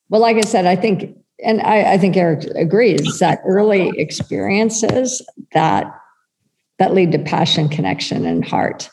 Well, 0.09 0.21
like 0.21 0.37
I 0.37 0.43
said, 0.43 0.67
I 0.67 0.77
think 0.77 1.17
and 1.43 1.61
I, 1.63 1.95
I 1.95 1.99
think 1.99 2.17
Eric 2.17 2.45
agrees 2.55 3.19
that 3.19 3.41
early 3.45 3.91
experiences 3.97 5.27
that 5.53 5.87
that 6.79 6.95
lead 6.95 7.13
to 7.13 7.19
passion, 7.19 7.69
connection, 7.69 8.25
and 8.25 8.45
heart. 8.45 8.91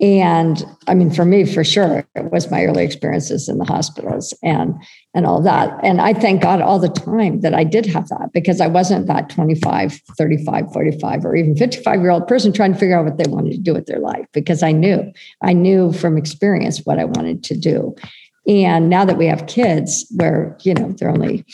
And 0.00 0.64
I 0.86 0.94
mean, 0.94 1.10
for 1.10 1.26
me, 1.26 1.44
for 1.44 1.62
sure, 1.62 2.06
it 2.14 2.32
was 2.32 2.50
my 2.50 2.64
early 2.64 2.84
experiences 2.84 3.50
in 3.50 3.58
the 3.58 3.66
hospitals 3.66 4.32
and 4.42 4.74
and 5.14 5.26
all 5.26 5.42
that. 5.42 5.78
And 5.82 6.00
I 6.00 6.14
thank 6.14 6.40
God 6.40 6.62
all 6.62 6.78
the 6.78 6.88
time 6.88 7.40
that 7.40 7.52
I 7.52 7.64
did 7.64 7.84
have 7.86 8.08
that 8.08 8.30
because 8.32 8.62
I 8.62 8.66
wasn't 8.66 9.08
that 9.08 9.28
25, 9.28 10.00
35, 10.16 10.72
45, 10.72 11.24
or 11.24 11.36
even 11.36 11.54
55 11.54 12.00
year 12.00 12.10
old 12.10 12.26
person 12.26 12.52
trying 12.52 12.72
to 12.72 12.78
figure 12.78 12.98
out 12.98 13.04
what 13.04 13.18
they 13.18 13.28
wanted 13.30 13.52
to 13.52 13.58
do 13.58 13.74
with 13.74 13.86
their 13.86 13.98
life 13.98 14.26
because 14.32 14.62
I 14.62 14.72
knew, 14.72 15.12
I 15.42 15.52
knew 15.52 15.92
from 15.92 16.16
experience 16.16 16.80
what 16.84 16.98
I 16.98 17.04
wanted 17.04 17.44
to 17.44 17.56
do. 17.56 17.94
And 18.46 18.88
now 18.88 19.04
that 19.04 19.18
we 19.18 19.26
have 19.26 19.46
kids 19.46 20.06
where, 20.16 20.56
you 20.62 20.72
know, 20.74 20.92
they're 20.92 21.10
only 21.10 21.44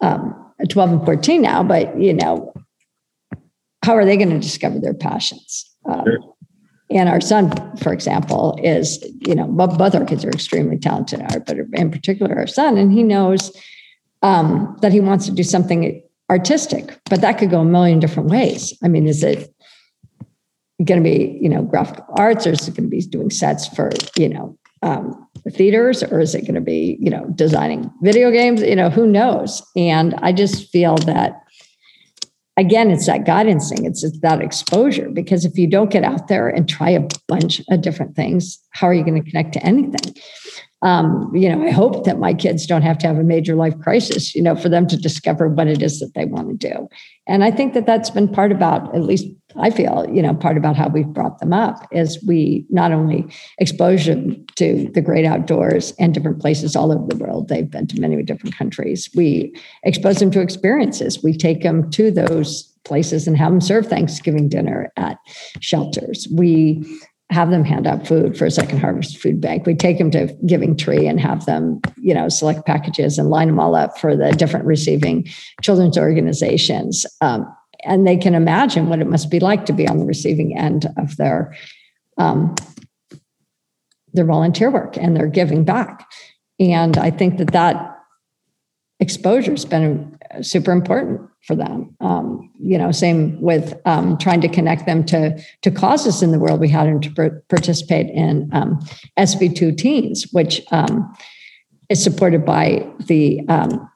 um, 0.00 0.34
12 0.70 0.90
and 0.92 1.04
14 1.04 1.42
now, 1.42 1.62
but, 1.62 2.00
you 2.00 2.14
know, 2.14 2.54
how 3.84 3.94
are 3.96 4.04
they 4.04 4.16
going 4.16 4.30
to 4.30 4.38
discover 4.38 4.78
their 4.78 4.94
passions? 4.94 5.68
Um, 5.84 6.04
sure. 6.04 6.31
And 6.92 7.08
our 7.08 7.20
son, 7.20 7.76
for 7.78 7.92
example, 7.92 8.58
is, 8.62 9.02
you 9.26 9.34
know, 9.34 9.46
both 9.46 9.94
our 9.94 10.04
kids 10.04 10.24
are 10.24 10.30
extremely 10.30 10.78
talented 10.78 11.20
in 11.20 11.26
art, 11.26 11.46
but 11.46 11.56
in 11.72 11.90
particular 11.90 12.36
our 12.36 12.46
son, 12.46 12.76
and 12.76 12.92
he 12.92 13.02
knows 13.02 13.56
um, 14.22 14.76
that 14.82 14.92
he 14.92 15.00
wants 15.00 15.26
to 15.26 15.32
do 15.32 15.42
something 15.42 16.02
artistic, 16.30 16.98
but 17.10 17.20
that 17.20 17.38
could 17.38 17.50
go 17.50 17.60
a 17.60 17.64
million 17.64 17.98
different 17.98 18.28
ways. 18.28 18.76
I 18.82 18.88
mean, 18.88 19.06
is 19.06 19.22
it 19.22 19.54
going 20.84 21.02
to 21.02 21.08
be, 21.08 21.38
you 21.40 21.48
know, 21.48 21.62
graphic 21.62 22.04
arts, 22.10 22.46
or 22.46 22.50
is 22.50 22.68
it 22.68 22.76
going 22.76 22.88
to 22.88 22.90
be 22.90 23.00
doing 23.02 23.30
sets 23.30 23.66
for, 23.68 23.90
you 24.16 24.28
know, 24.28 24.58
um, 24.82 25.26
theaters 25.50 26.02
or 26.02 26.20
is 26.20 26.34
it 26.34 26.42
going 26.42 26.54
to 26.54 26.60
be 26.60 26.96
you 27.00 27.10
know 27.10 27.26
designing 27.34 27.90
video 28.02 28.30
games 28.30 28.62
you 28.62 28.76
know 28.76 28.88
who 28.88 29.06
knows 29.06 29.62
and 29.76 30.14
i 30.22 30.32
just 30.32 30.70
feel 30.70 30.96
that 30.98 31.42
again 32.56 32.90
it's 32.90 33.06
that 33.06 33.24
guidance 33.24 33.70
thing. 33.70 33.84
It's, 33.84 34.04
it's 34.04 34.20
that 34.20 34.40
exposure 34.40 35.08
because 35.10 35.44
if 35.44 35.56
you 35.56 35.66
don't 35.66 35.90
get 35.90 36.04
out 36.04 36.28
there 36.28 36.48
and 36.48 36.68
try 36.68 36.90
a 36.90 37.06
bunch 37.28 37.60
of 37.70 37.80
different 37.82 38.16
things 38.16 38.58
how 38.70 38.86
are 38.86 38.94
you 38.94 39.04
going 39.04 39.22
to 39.22 39.30
connect 39.30 39.52
to 39.54 39.64
anything? 39.64 40.14
Um, 40.82 41.30
you 41.32 41.48
know 41.48 41.64
i 41.64 41.70
hope 41.70 42.04
that 42.06 42.18
my 42.18 42.34
kids 42.34 42.66
don't 42.66 42.82
have 42.82 42.98
to 42.98 43.06
have 43.06 43.16
a 43.16 43.22
major 43.22 43.54
life 43.54 43.78
crisis 43.78 44.34
you 44.34 44.42
know 44.42 44.56
for 44.56 44.68
them 44.68 44.88
to 44.88 44.96
discover 44.96 45.48
what 45.48 45.68
it 45.68 45.80
is 45.80 46.00
that 46.00 46.12
they 46.14 46.24
want 46.24 46.48
to 46.48 46.68
do. 46.68 46.88
And 47.28 47.44
i 47.44 47.50
think 47.52 47.74
that 47.74 47.86
that's 47.86 48.10
been 48.10 48.28
part 48.28 48.50
about 48.50 48.94
at 48.94 49.02
least 49.02 49.26
I 49.56 49.70
feel, 49.70 50.06
you 50.10 50.22
know, 50.22 50.34
part 50.34 50.56
about 50.56 50.76
how 50.76 50.88
we've 50.88 51.06
brought 51.06 51.38
them 51.38 51.52
up 51.52 51.86
is 51.90 52.22
we 52.24 52.66
not 52.70 52.92
only 52.92 53.26
expose 53.58 54.06
them 54.06 54.44
to 54.56 54.90
the 54.94 55.00
great 55.00 55.24
outdoors 55.24 55.92
and 55.98 56.14
different 56.14 56.40
places 56.40 56.76
all 56.76 56.92
over 56.92 57.06
the 57.06 57.16
world. 57.16 57.48
They've 57.48 57.70
been 57.70 57.86
to 57.88 58.00
many 58.00 58.22
different 58.22 58.56
countries. 58.56 59.10
We 59.14 59.54
expose 59.82 60.18
them 60.18 60.30
to 60.32 60.40
experiences. 60.40 61.22
We 61.22 61.36
take 61.36 61.62
them 61.62 61.90
to 61.92 62.10
those 62.10 62.64
places 62.84 63.26
and 63.26 63.36
have 63.36 63.52
them 63.52 63.60
serve 63.60 63.86
Thanksgiving 63.86 64.48
dinner 64.48 64.92
at 64.96 65.18
shelters. 65.60 66.26
We 66.32 66.84
have 67.30 67.50
them 67.50 67.64
hand 67.64 67.86
out 67.86 68.06
food 68.06 68.36
for 68.36 68.44
a 68.44 68.50
second 68.50 68.78
harvest 68.78 69.16
food 69.16 69.40
bank. 69.40 69.66
We 69.66 69.74
take 69.74 69.98
them 69.98 70.10
to 70.10 70.26
Giving 70.46 70.76
Tree 70.76 71.06
and 71.06 71.18
have 71.18 71.46
them, 71.46 71.80
you 71.96 72.12
know, 72.12 72.28
select 72.28 72.66
packages 72.66 73.18
and 73.18 73.30
line 73.30 73.48
them 73.48 73.58
all 73.58 73.74
up 73.74 73.98
for 73.98 74.14
the 74.14 74.32
different 74.32 74.66
receiving 74.66 75.26
children's 75.62 75.96
organizations. 75.96 77.06
Um, 77.22 77.50
and 77.84 78.06
they 78.06 78.16
can 78.16 78.34
imagine 78.34 78.88
what 78.88 79.00
it 79.00 79.06
must 79.06 79.30
be 79.30 79.40
like 79.40 79.66
to 79.66 79.72
be 79.72 79.88
on 79.88 79.98
the 79.98 80.04
receiving 80.04 80.56
end 80.56 80.86
of 80.96 81.16
their 81.16 81.54
um, 82.18 82.54
their 84.12 84.26
volunteer 84.26 84.70
work 84.70 84.96
and 84.96 85.16
their 85.16 85.26
giving 85.26 85.64
back. 85.64 86.06
And 86.60 86.98
I 86.98 87.10
think 87.10 87.38
that 87.38 87.52
that 87.52 87.98
exposure 89.00 89.50
has 89.50 89.64
been 89.64 90.18
super 90.42 90.70
important 90.70 91.28
for 91.46 91.56
them. 91.56 91.94
Um, 92.00 92.50
you 92.60 92.78
know, 92.78 92.92
same 92.92 93.40
with 93.40 93.74
um, 93.84 94.16
trying 94.18 94.40
to 94.42 94.48
connect 94.48 94.86
them 94.86 95.04
to 95.06 95.42
to 95.62 95.70
causes 95.70 96.22
in 96.22 96.30
the 96.30 96.38
world. 96.38 96.60
We 96.60 96.68
had 96.68 96.86
them 96.86 97.00
to 97.00 97.30
participate 97.48 98.08
in 98.10 98.48
um, 98.52 98.80
SV2 99.18 99.76
Teens, 99.76 100.28
which 100.32 100.62
um, 100.70 101.12
is 101.88 102.02
supported 102.02 102.44
by 102.44 102.88
the 103.06 103.40
um, 103.48 103.90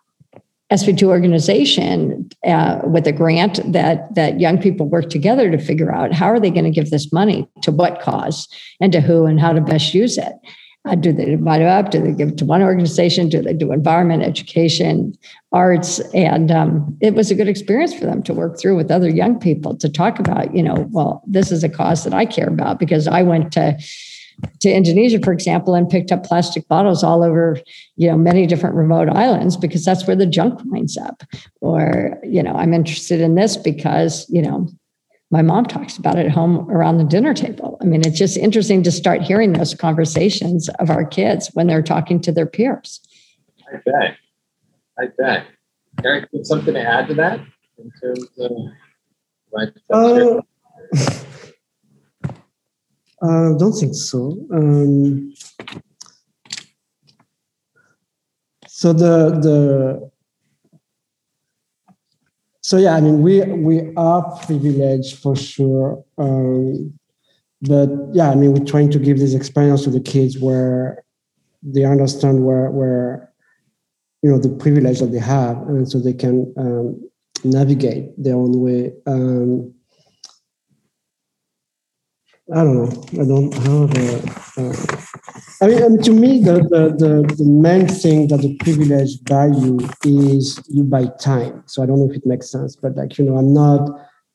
SV2 0.72 1.04
organization 1.04 2.28
uh, 2.44 2.80
with 2.84 3.06
a 3.06 3.12
grant 3.12 3.60
that 3.72 4.12
that 4.16 4.40
young 4.40 4.60
people 4.60 4.88
work 4.88 5.10
together 5.10 5.50
to 5.50 5.58
figure 5.58 5.94
out 5.94 6.12
how 6.12 6.26
are 6.26 6.40
they 6.40 6.50
going 6.50 6.64
to 6.64 6.70
give 6.70 6.90
this 6.90 7.12
money 7.12 7.48
to 7.62 7.70
what 7.70 8.00
cause 8.00 8.48
and 8.80 8.90
to 8.92 9.00
who 9.00 9.26
and 9.26 9.40
how 9.40 9.52
to 9.52 9.60
best 9.60 9.94
use 9.94 10.18
it. 10.18 10.32
Uh, 10.86 10.94
do 10.94 11.12
they 11.12 11.24
divide 11.24 11.60
it 11.60 11.66
up? 11.66 11.90
Do 11.90 12.00
they 12.00 12.12
give 12.12 12.28
it 12.28 12.38
to 12.38 12.44
one 12.44 12.62
organization? 12.62 13.28
Do 13.28 13.42
they 13.42 13.52
do 13.52 13.72
environment, 13.72 14.22
education, 14.22 15.14
arts? 15.50 15.98
And 16.14 16.50
um, 16.52 16.96
it 17.00 17.14
was 17.14 17.30
a 17.30 17.34
good 17.34 17.48
experience 17.48 17.92
for 17.92 18.06
them 18.06 18.22
to 18.22 18.34
work 18.34 18.58
through 18.58 18.76
with 18.76 18.90
other 18.90 19.08
young 19.08 19.38
people 19.38 19.76
to 19.78 19.88
talk 19.88 20.20
about, 20.20 20.54
you 20.54 20.62
know, 20.62 20.86
well, 20.90 21.24
this 21.26 21.50
is 21.50 21.64
a 21.64 21.68
cause 21.68 22.04
that 22.04 22.14
I 22.14 22.24
care 22.24 22.46
about 22.46 22.78
because 22.78 23.08
I 23.08 23.22
went 23.22 23.52
to 23.52 23.76
to 24.60 24.70
Indonesia, 24.70 25.18
for 25.20 25.32
example, 25.32 25.74
and 25.74 25.88
picked 25.88 26.12
up 26.12 26.24
plastic 26.24 26.66
bottles 26.68 27.02
all 27.02 27.22
over, 27.22 27.58
you 27.96 28.08
know, 28.08 28.16
many 28.16 28.46
different 28.46 28.74
remote 28.74 29.08
islands 29.08 29.56
because 29.56 29.84
that's 29.84 30.06
where 30.06 30.16
the 30.16 30.26
junk 30.26 30.60
winds 30.64 30.96
up. 30.96 31.22
Or, 31.60 32.18
you 32.22 32.42
know, 32.42 32.52
I'm 32.52 32.74
interested 32.74 33.20
in 33.20 33.34
this 33.34 33.56
because, 33.56 34.26
you 34.28 34.42
know, 34.42 34.68
my 35.30 35.42
mom 35.42 35.64
talks 35.64 35.96
about 35.96 36.18
it 36.18 36.26
at 36.26 36.32
home 36.32 36.70
around 36.70 36.98
the 36.98 37.04
dinner 37.04 37.34
table. 37.34 37.78
I 37.80 37.84
mean, 37.84 38.02
it's 38.06 38.18
just 38.18 38.36
interesting 38.36 38.82
to 38.84 38.92
start 38.92 39.22
hearing 39.22 39.52
those 39.52 39.74
conversations 39.74 40.68
of 40.78 40.88
our 40.88 41.04
kids 41.04 41.50
when 41.54 41.66
they're 41.66 41.82
talking 41.82 42.20
to 42.22 42.32
their 42.32 42.46
peers. 42.46 43.00
I 43.72 43.78
bet. 43.84 44.16
I 44.98 45.06
bet. 45.18 45.46
Eric, 46.04 46.28
something 46.42 46.74
to 46.74 46.80
add 46.80 47.08
to 47.08 47.14
that 47.14 47.40
in 47.78 47.90
terms 48.00 48.28
of 48.38 48.52
what? 49.50 49.72
Uh, 49.90 50.40
I 53.26 53.46
uh, 53.46 53.58
don't 53.58 53.72
think 53.72 53.94
so. 53.94 54.38
Um, 54.52 55.34
so 58.66 58.92
the 58.92 59.30
the 59.40 60.10
so 62.60 62.76
yeah, 62.76 62.94
I 62.94 63.00
mean 63.00 63.22
we 63.22 63.42
we 63.42 63.94
are 63.96 64.22
privileged 64.44 65.18
for 65.18 65.34
sure, 65.36 66.04
um, 66.18 66.98
but 67.62 67.88
yeah, 68.12 68.30
I 68.30 68.34
mean 68.34 68.52
we're 68.52 68.64
trying 68.64 68.90
to 68.90 68.98
give 68.98 69.18
this 69.18 69.34
experience 69.34 69.84
to 69.84 69.90
the 69.90 70.00
kids 70.00 70.38
where 70.38 71.04
they 71.62 71.84
understand 71.84 72.44
where 72.44 72.70
where 72.70 73.32
you 74.22 74.30
know 74.30 74.38
the 74.38 74.50
privilege 74.50 75.00
that 75.00 75.12
they 75.12 75.18
have, 75.18 75.56
and 75.68 75.90
so 75.90 75.98
they 75.98 76.12
can 76.12 76.52
um, 76.56 77.10
navigate 77.44 78.10
their 78.22 78.34
own 78.34 78.60
way. 78.60 78.92
Um, 79.06 79.75
I 82.54 82.62
don't 82.62 82.76
know. 82.76 83.22
I 83.22 83.24
don't 83.26 83.54
have 83.54 83.96
a. 83.96 84.70
Uh, 84.70 84.96
I 85.60 85.66
mean, 85.68 86.02
to 86.02 86.12
me, 86.12 86.42
the, 86.42 86.54
the, 86.54 86.94
the, 86.96 87.34
the, 87.34 87.44
main 87.44 87.88
thing 87.88 88.28
that 88.28 88.42
the 88.42 88.56
privilege 88.58 89.18
you 89.62 89.78
is 90.04 90.60
you 90.68 90.84
buy 90.84 91.06
time. 91.18 91.62
So 91.66 91.82
I 91.82 91.86
don't 91.86 91.98
know 91.98 92.10
if 92.10 92.16
it 92.16 92.26
makes 92.26 92.50
sense, 92.50 92.76
but 92.76 92.94
like, 92.94 93.16
you 93.18 93.24
know, 93.24 93.38
I'm 93.38 93.54
not, 93.54 93.88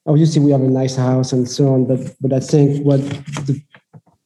obviously 0.08 0.41
we 0.41 0.52
have 0.52 0.62
a 0.62 0.67
nice 0.67 0.95
house 0.95 1.32
and 1.32 1.47
so 1.47 1.74
on, 1.74 1.86
but, 1.86 2.00
but 2.19 2.34
I 2.34 2.39
think 2.39 2.84
what 2.84 3.00
the 3.45 3.62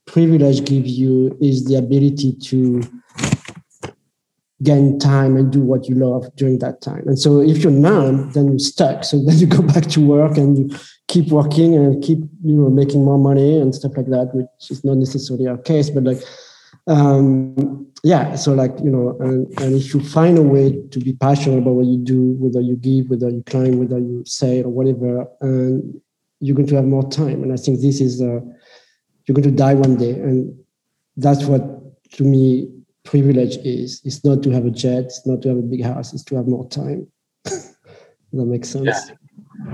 privilege 0.08 0.64
gives 0.64 0.92
you 0.92 1.38
is 1.42 1.66
the 1.66 1.76
ability 1.76 2.38
to 2.44 2.82
gain 4.64 4.98
time 5.00 5.36
and 5.36 5.52
do 5.52 5.62
what 5.62 5.88
you 5.90 5.96
love 5.96 6.34
during 6.36 6.60
that 6.60 6.82
time. 6.82 7.04
And 7.08 7.20
so 7.20 7.42
if 7.42 7.58
you're 7.58 7.72
none, 7.72 8.30
then 8.32 8.48
you're 8.48 8.60
stuck. 8.60 9.04
So 9.04 9.20
then 9.26 9.38
you 9.38 9.48
go 9.48 9.62
back 9.62 9.88
to 9.88 10.06
work 10.06 10.38
and 10.38 10.58
you 10.58 10.80
keep 11.08 11.30
working 11.30 11.76
and 11.76 12.04
keep 12.04 12.20
you 12.44 12.56
know 12.56 12.70
making 12.70 13.04
more 13.04 13.20
money 13.20 13.60
and 13.60 13.76
stuff 13.76 13.98
like 13.98 14.08
that, 14.08 14.32
which 14.34 14.72
is 14.72 14.84
not 14.84 14.98
necessarily 14.98 15.48
our 15.48 15.58
case, 15.58 15.90
but 15.90 16.04
like 16.04 16.22
um 16.88 17.88
yeah 18.04 18.36
so 18.36 18.54
like 18.54 18.72
you 18.84 18.92
know 18.92 19.18
and, 19.20 19.48
and 19.60 19.76
if 19.76 19.92
you 19.94 20.04
find 20.04 20.38
a 20.38 20.42
way 20.42 20.80
to 20.92 21.00
be 21.00 21.14
passionate 21.14 21.58
about 21.58 21.74
what 21.74 21.88
you 21.88 21.98
do 21.98 22.36
whether 22.38 22.62
you 22.62 22.76
give 22.76 23.10
whether 23.10 23.30
you 23.30 23.44
climb 23.48 23.80
whether 23.80 23.98
you 23.98 24.24
say 24.26 24.62
or 24.62 24.70
whatever 24.70 25.26
and 25.42 26.00
you're 26.42 26.56
going 26.56 26.68
to 26.68 26.76
have 26.76 26.86
more 26.86 27.10
time 27.10 27.42
and 27.42 27.52
i 27.52 27.56
think 27.56 27.82
this 27.82 28.00
is 28.00 28.22
uh 28.22 28.40
you're 29.26 29.34
going 29.34 29.42
to 29.42 29.50
die 29.50 29.74
one 29.74 29.96
day 29.96 30.12
and 30.12 30.56
that's 31.18 31.46
what 31.46 31.64
to 32.12 32.24
me 32.24 32.70
privilege 33.06 33.58
is 33.58 34.02
it's 34.04 34.26
not 34.26 34.44
to 34.44 34.50
have 34.50 34.66
a 34.66 34.72
jet 34.72 35.06
it's 35.06 35.26
not 35.26 35.42
to 35.42 35.50
have 35.50 35.58
a 35.58 35.62
big 35.62 35.84
house 35.84 36.14
it's 36.14 36.24
to 36.24 36.36
have 36.36 36.48
more 36.48 36.68
time 36.70 37.08
that 37.44 37.72
makes 38.32 38.70
sense 38.70 39.12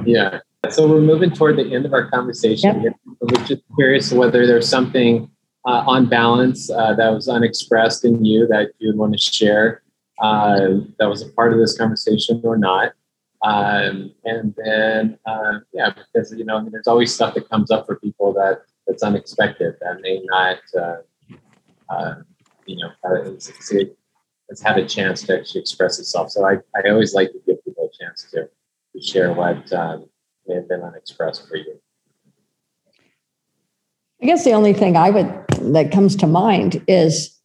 yeah 0.06 0.32
yeah 0.32 0.40
so 0.70 0.88
we're 0.88 1.02
moving 1.02 1.32
toward 1.32 1.58
the 1.58 1.74
end 1.74 1.86
of 1.86 1.94
our 1.94 2.08
conversation. 2.10 2.84
Yep. 2.84 2.94
We're 3.20 3.46
just 3.46 3.64
curious 3.76 4.12
whether 4.12 4.46
there's 4.46 4.70
something 4.70 5.30
uh, 5.66 5.84
on 5.88 6.08
balance 6.08 6.70
uh, 6.70 6.94
that 6.96 7.10
was 7.10 7.28
unexpressed 7.28 8.06
in 8.06 8.24
you 8.24 8.48
that 8.48 8.72
you'd 8.78 8.96
want 8.96 9.14
to 9.14 9.20
share 9.20 9.82
uh, 10.22 10.78
that 11.00 11.10
was 11.10 11.24
a 11.24 11.30
part 11.30 11.52
of 11.52 11.60
this 11.60 11.76
conversation 11.78 12.42
or 12.44 12.58
not. 12.58 12.94
Um, 13.44 14.14
and 14.24 14.54
then, 14.64 15.18
uh, 15.26 15.60
yeah, 15.74 15.94
because 15.96 16.32
you 16.32 16.46
know, 16.46 16.58
I 16.58 16.62
mean, 16.62 16.72
there's 16.72 16.88
always 16.88 17.14
stuff 17.14 17.34
that 17.34 17.50
comes 17.50 17.72
up 17.72 17.88
for 17.88 17.96
people 17.96 18.32
that 18.34 18.62
that's 18.86 19.02
unexpected 19.02 19.76
that 19.82 20.02
may 20.02 20.22
not, 20.26 20.58
uh, 20.80 20.98
uh, 21.90 22.16
you 22.72 22.78
know, 22.78 22.92
has 24.50 24.62
had 24.62 24.78
a 24.78 24.88
chance 24.88 25.24
to 25.24 25.38
actually 25.38 25.62
express 25.62 26.00
itself. 26.00 26.32
So 26.32 26.46
I, 26.46 26.58
I 26.76 26.90
always 26.90 27.14
like 27.14 27.32
to 27.32 27.40
give 27.46 27.64
people 27.64 27.90
a 27.94 28.04
chance 28.04 28.28
to, 28.32 28.50
to 28.94 29.02
share 29.02 29.34
what 29.34 29.72
um, 29.74 30.10
may 30.48 30.56
have 30.56 30.68
been 30.68 30.82
unexpressed 30.82 31.48
for 31.48 31.58
you? 31.58 31.80
I 34.22 34.26
guess 34.26 34.44
the 34.44 34.54
only 34.54 34.74
thing 34.74 34.96
I 34.96 35.10
would 35.10 35.46
that 35.74 35.92
comes 35.92 36.16
to 36.18 36.28
mind 36.28 36.84
is 36.88 37.38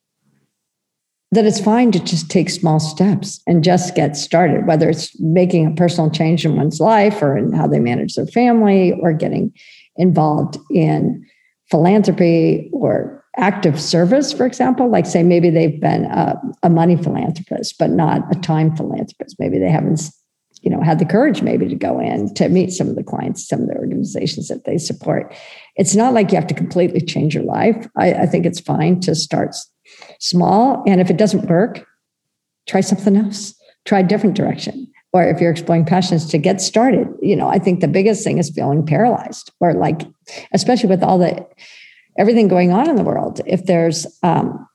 that 1.32 1.44
it's 1.44 1.60
fine 1.60 1.90
to 1.92 1.98
just 1.98 2.30
take 2.30 2.48
small 2.50 2.78
steps 2.78 3.40
and 3.46 3.64
just 3.64 3.94
get 3.94 4.16
started, 4.16 4.66
whether 4.66 4.88
it's 4.88 5.18
making 5.20 5.66
a 5.66 5.74
personal 5.74 6.10
change 6.10 6.44
in 6.44 6.56
one's 6.56 6.80
life 6.80 7.22
or 7.22 7.36
in 7.36 7.52
how 7.52 7.66
they 7.66 7.80
manage 7.80 8.14
their 8.14 8.26
family 8.26 8.92
or 9.00 9.12
getting 9.12 9.52
involved 9.96 10.58
in 10.70 11.26
philanthropy 11.70 12.70
or 12.72 13.24
active 13.36 13.80
service, 13.80 14.32
for 14.32 14.46
example. 14.46 14.90
Like, 14.90 15.06
say, 15.06 15.22
maybe 15.22 15.50
they've 15.50 15.80
been 15.80 16.04
a, 16.06 16.40
a 16.62 16.70
money 16.70 16.96
philanthropist, 16.96 17.76
but 17.78 17.90
not 17.90 18.22
a 18.34 18.40
time 18.40 18.74
philanthropist. 18.76 19.36
Maybe 19.38 19.58
they 19.58 19.70
haven't 19.70 20.10
you 20.62 20.70
know 20.70 20.80
had 20.80 20.98
the 20.98 21.04
courage 21.04 21.42
maybe 21.42 21.68
to 21.68 21.74
go 21.74 22.00
in 22.00 22.32
to 22.34 22.48
meet 22.48 22.72
some 22.72 22.88
of 22.88 22.96
the 22.96 23.04
clients 23.04 23.46
some 23.46 23.60
of 23.60 23.68
the 23.68 23.76
organizations 23.76 24.48
that 24.48 24.64
they 24.64 24.78
support 24.78 25.34
it's 25.76 25.94
not 25.94 26.12
like 26.12 26.32
you 26.32 26.36
have 26.36 26.46
to 26.46 26.54
completely 26.54 27.00
change 27.00 27.34
your 27.34 27.44
life 27.44 27.86
i, 27.96 28.12
I 28.12 28.26
think 28.26 28.46
it's 28.46 28.58
fine 28.58 29.00
to 29.00 29.14
start 29.14 29.54
small 30.18 30.82
and 30.86 31.00
if 31.00 31.10
it 31.10 31.18
doesn't 31.18 31.48
work 31.48 31.86
try 32.66 32.80
something 32.80 33.16
else 33.16 33.54
try 33.84 34.00
a 34.00 34.06
different 34.06 34.34
direction 34.34 34.90
or 35.12 35.24
if 35.24 35.40
you're 35.40 35.50
exploring 35.50 35.84
passions 35.84 36.26
to 36.30 36.38
get 36.38 36.60
started 36.60 37.06
you 37.22 37.36
know 37.36 37.48
i 37.48 37.58
think 37.58 37.80
the 37.80 37.88
biggest 37.88 38.24
thing 38.24 38.38
is 38.38 38.50
feeling 38.50 38.84
paralyzed 38.84 39.52
or 39.60 39.72
like 39.74 40.02
especially 40.52 40.88
with 40.88 41.02
all 41.02 41.18
the 41.18 41.46
everything 42.18 42.48
going 42.48 42.72
on 42.72 42.88
in 42.88 42.96
the 42.96 43.04
world 43.04 43.40
if 43.46 43.66
there's 43.66 44.06
um 44.22 44.66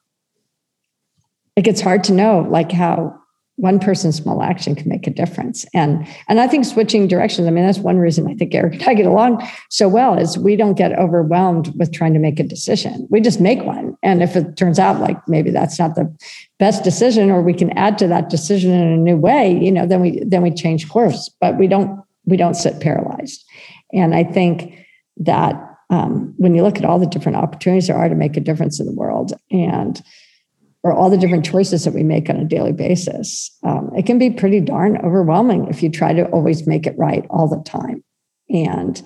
it 1.56 1.64
gets 1.64 1.82
hard 1.82 2.04
to 2.06 2.14
know 2.14 2.48
like 2.50 2.72
how 2.72 3.22
one 3.62 3.80
person's 3.80 4.16
small 4.16 4.42
action 4.42 4.74
can 4.74 4.90
make 4.90 5.06
a 5.06 5.12
difference. 5.12 5.66
And 5.74 6.08
and 6.28 6.40
I 6.40 6.48
think 6.48 6.66
switching 6.66 7.08
directions, 7.08 7.48
I 7.48 7.52
mean, 7.52 7.66
that's 7.66 7.78
one 7.78 8.00
reason 8.00 8.28
I 8.28 8.34
think 8.34 8.56
Eric 8.56 8.74
and 8.74 8.84
I 8.84 8.94
get 8.96 9.06
along 9.06 9.48
so 9.70 9.88
well 9.88 10.18
is 10.18 10.38
we 10.38 10.56
don't 10.56 10.74
get 10.74 10.98
overwhelmed 10.98 11.72
with 11.78 11.94
trying 11.94 12.14
to 12.14 12.20
make 12.20 12.40
a 12.40 12.44
decision. 12.44 13.08
We 13.12 13.22
just 13.22 13.40
make 13.40 13.62
one. 13.62 13.96
And 14.02 14.24
if 14.24 14.36
it 14.36 14.58
turns 14.58 14.80
out 14.80 15.00
like 15.00 15.18
maybe 15.28 15.52
that's 15.52 15.78
not 15.78 15.94
the 15.94 16.12
best 16.58 16.84
decision 16.84 17.30
or 17.30 17.44
we 17.44 17.54
can 17.54 17.70
add 17.78 18.00
to 18.00 18.08
that 18.08 18.30
decision 18.30 18.72
in 18.72 18.88
a 18.94 18.98
new 18.98 19.18
way, 19.18 19.56
you 19.56 19.72
know, 19.72 19.86
then 19.86 20.02
we 20.02 20.24
then 20.26 20.42
we 20.42 20.52
change 20.52 20.90
course. 20.90 21.30
But 21.40 21.60
we 21.60 21.68
don't 21.68 22.02
we 22.26 22.38
don't 22.38 22.56
sit 22.56 22.80
paralyzed. 22.80 23.46
And 23.94 24.16
I 24.16 24.24
think 24.24 24.74
that 25.18 25.71
um, 25.92 26.34
when 26.38 26.56
you 26.56 26.64
look 26.64 26.78
at 26.78 26.86
all 26.86 26.98
the 26.98 27.06
different 27.06 27.38
opportunities 27.38 27.88
there 27.88 27.98
are 27.98 28.10
to 28.10 28.16
make 28.16 28.38
a 28.38 28.42
difference 28.42 28.80
in 28.80 28.88
the 28.88 28.96
world 28.96 29.34
and 29.52 30.02
or 30.84 30.94
all 30.94 31.12
the 31.12 31.18
different 31.18 31.46
choices 31.46 31.84
that 31.86 31.94
we 31.94 32.02
make 32.02 32.28
on 32.28 32.38
a 32.38 32.46
daily 32.46 32.72
basis, 32.72 33.56
um, 33.64 33.92
it 33.96 34.08
can 34.08 34.18
be 34.18 34.32
pretty 34.32 34.60
darn 34.60 34.98
overwhelming 35.06 35.68
if 35.68 35.84
you 35.84 35.92
try 35.92 36.12
to 36.12 36.26
always 36.30 36.66
make 36.66 36.88
it 36.88 36.98
right 36.98 37.24
all 37.30 37.48
the 37.48 37.62
time. 37.64 38.04
And 38.50 39.02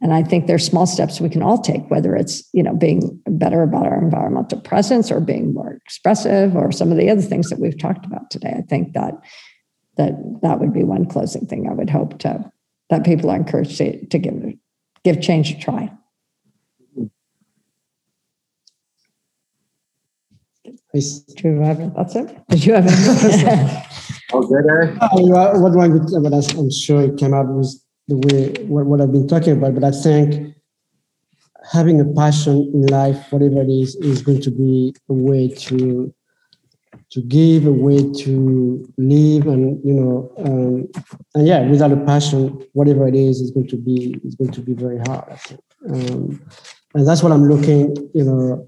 and 0.00 0.14
I 0.14 0.22
think 0.22 0.46
there's 0.46 0.64
small 0.64 0.86
steps 0.86 1.20
we 1.20 1.28
can 1.28 1.42
all 1.42 1.58
take, 1.58 1.90
whether 1.90 2.14
it's 2.14 2.48
you 2.52 2.62
know 2.62 2.74
being 2.74 3.20
better 3.26 3.62
about 3.62 3.86
our 3.86 4.00
environmental 4.00 4.60
presence 4.60 5.10
or 5.10 5.20
being 5.20 5.52
more 5.52 5.72
expressive 5.84 6.54
or 6.54 6.70
some 6.70 6.92
of 6.92 6.98
the 6.98 7.10
other 7.10 7.22
things 7.22 7.50
that 7.50 7.58
we've 7.58 7.78
talked 7.78 8.06
about 8.06 8.30
today. 8.30 8.54
I 8.56 8.62
think 8.62 8.92
that 8.92 9.14
that 9.96 10.12
that 10.42 10.60
would 10.60 10.72
be 10.72 10.84
one 10.84 11.06
closing 11.06 11.46
thing 11.46 11.68
I 11.68 11.74
would 11.74 11.90
hope 11.90 12.18
to 12.20 12.50
that 12.90 13.04
people 13.04 13.30
are 13.30 13.36
encouraged 13.36 13.76
to, 13.78 14.06
to 14.06 14.18
give 14.18 14.34
give 15.04 15.20
change 15.20 15.50
a 15.50 15.58
try. 15.58 15.90
Nice. 20.98 21.20
Do 21.20 21.48
you 21.48 21.60
have 21.60 21.78
it? 21.78 21.94
That's 21.94 22.16
it? 22.16 22.48
Did 22.48 22.64
you 22.64 22.74
have 22.74 22.86
it? 22.88 23.86
oh. 24.32 25.34
Uh, 25.34 25.58
what 25.60 25.74
one, 25.74 26.22
but 26.22 26.32
I'm 26.34 26.70
sure 26.70 27.02
it 27.02 27.16
came 27.16 27.34
out 27.34 27.46
was 27.46 27.84
the 28.08 28.16
way 28.16 28.64
what, 28.64 28.86
what 28.86 29.00
I've 29.00 29.12
been 29.12 29.28
talking 29.28 29.52
about. 29.52 29.74
But 29.74 29.84
I 29.84 29.92
think 29.92 30.56
having 31.70 32.00
a 32.00 32.04
passion 32.04 32.70
in 32.74 32.86
life, 32.86 33.30
whatever 33.30 33.62
it 33.62 33.70
is, 33.70 33.94
is 33.96 34.22
going 34.22 34.40
to 34.42 34.50
be 34.50 34.92
a 35.08 35.12
way 35.14 35.48
to 35.66 36.12
to 37.10 37.22
give, 37.22 37.66
a 37.66 37.72
way 37.72 37.98
to 38.24 38.92
live, 38.98 39.46
and 39.46 39.80
you 39.84 39.94
know, 39.94 40.32
um, 40.38 40.88
and 41.36 41.46
yeah, 41.46 41.64
without 41.70 41.92
a 41.92 41.96
passion, 41.98 42.60
whatever 42.72 43.06
it 43.06 43.14
is, 43.14 43.40
is 43.40 43.52
going 43.52 43.68
to 43.68 43.76
be 43.76 44.20
is 44.24 44.34
going 44.34 44.50
to 44.50 44.60
be 44.60 44.74
very 44.74 44.98
hard. 45.06 45.24
I 45.30 45.36
think, 45.36 45.60
um, 45.90 46.42
and 46.94 47.06
that's 47.06 47.22
what 47.22 47.30
I'm 47.30 47.44
looking, 47.44 47.94
you 48.14 48.24
know, 48.24 48.66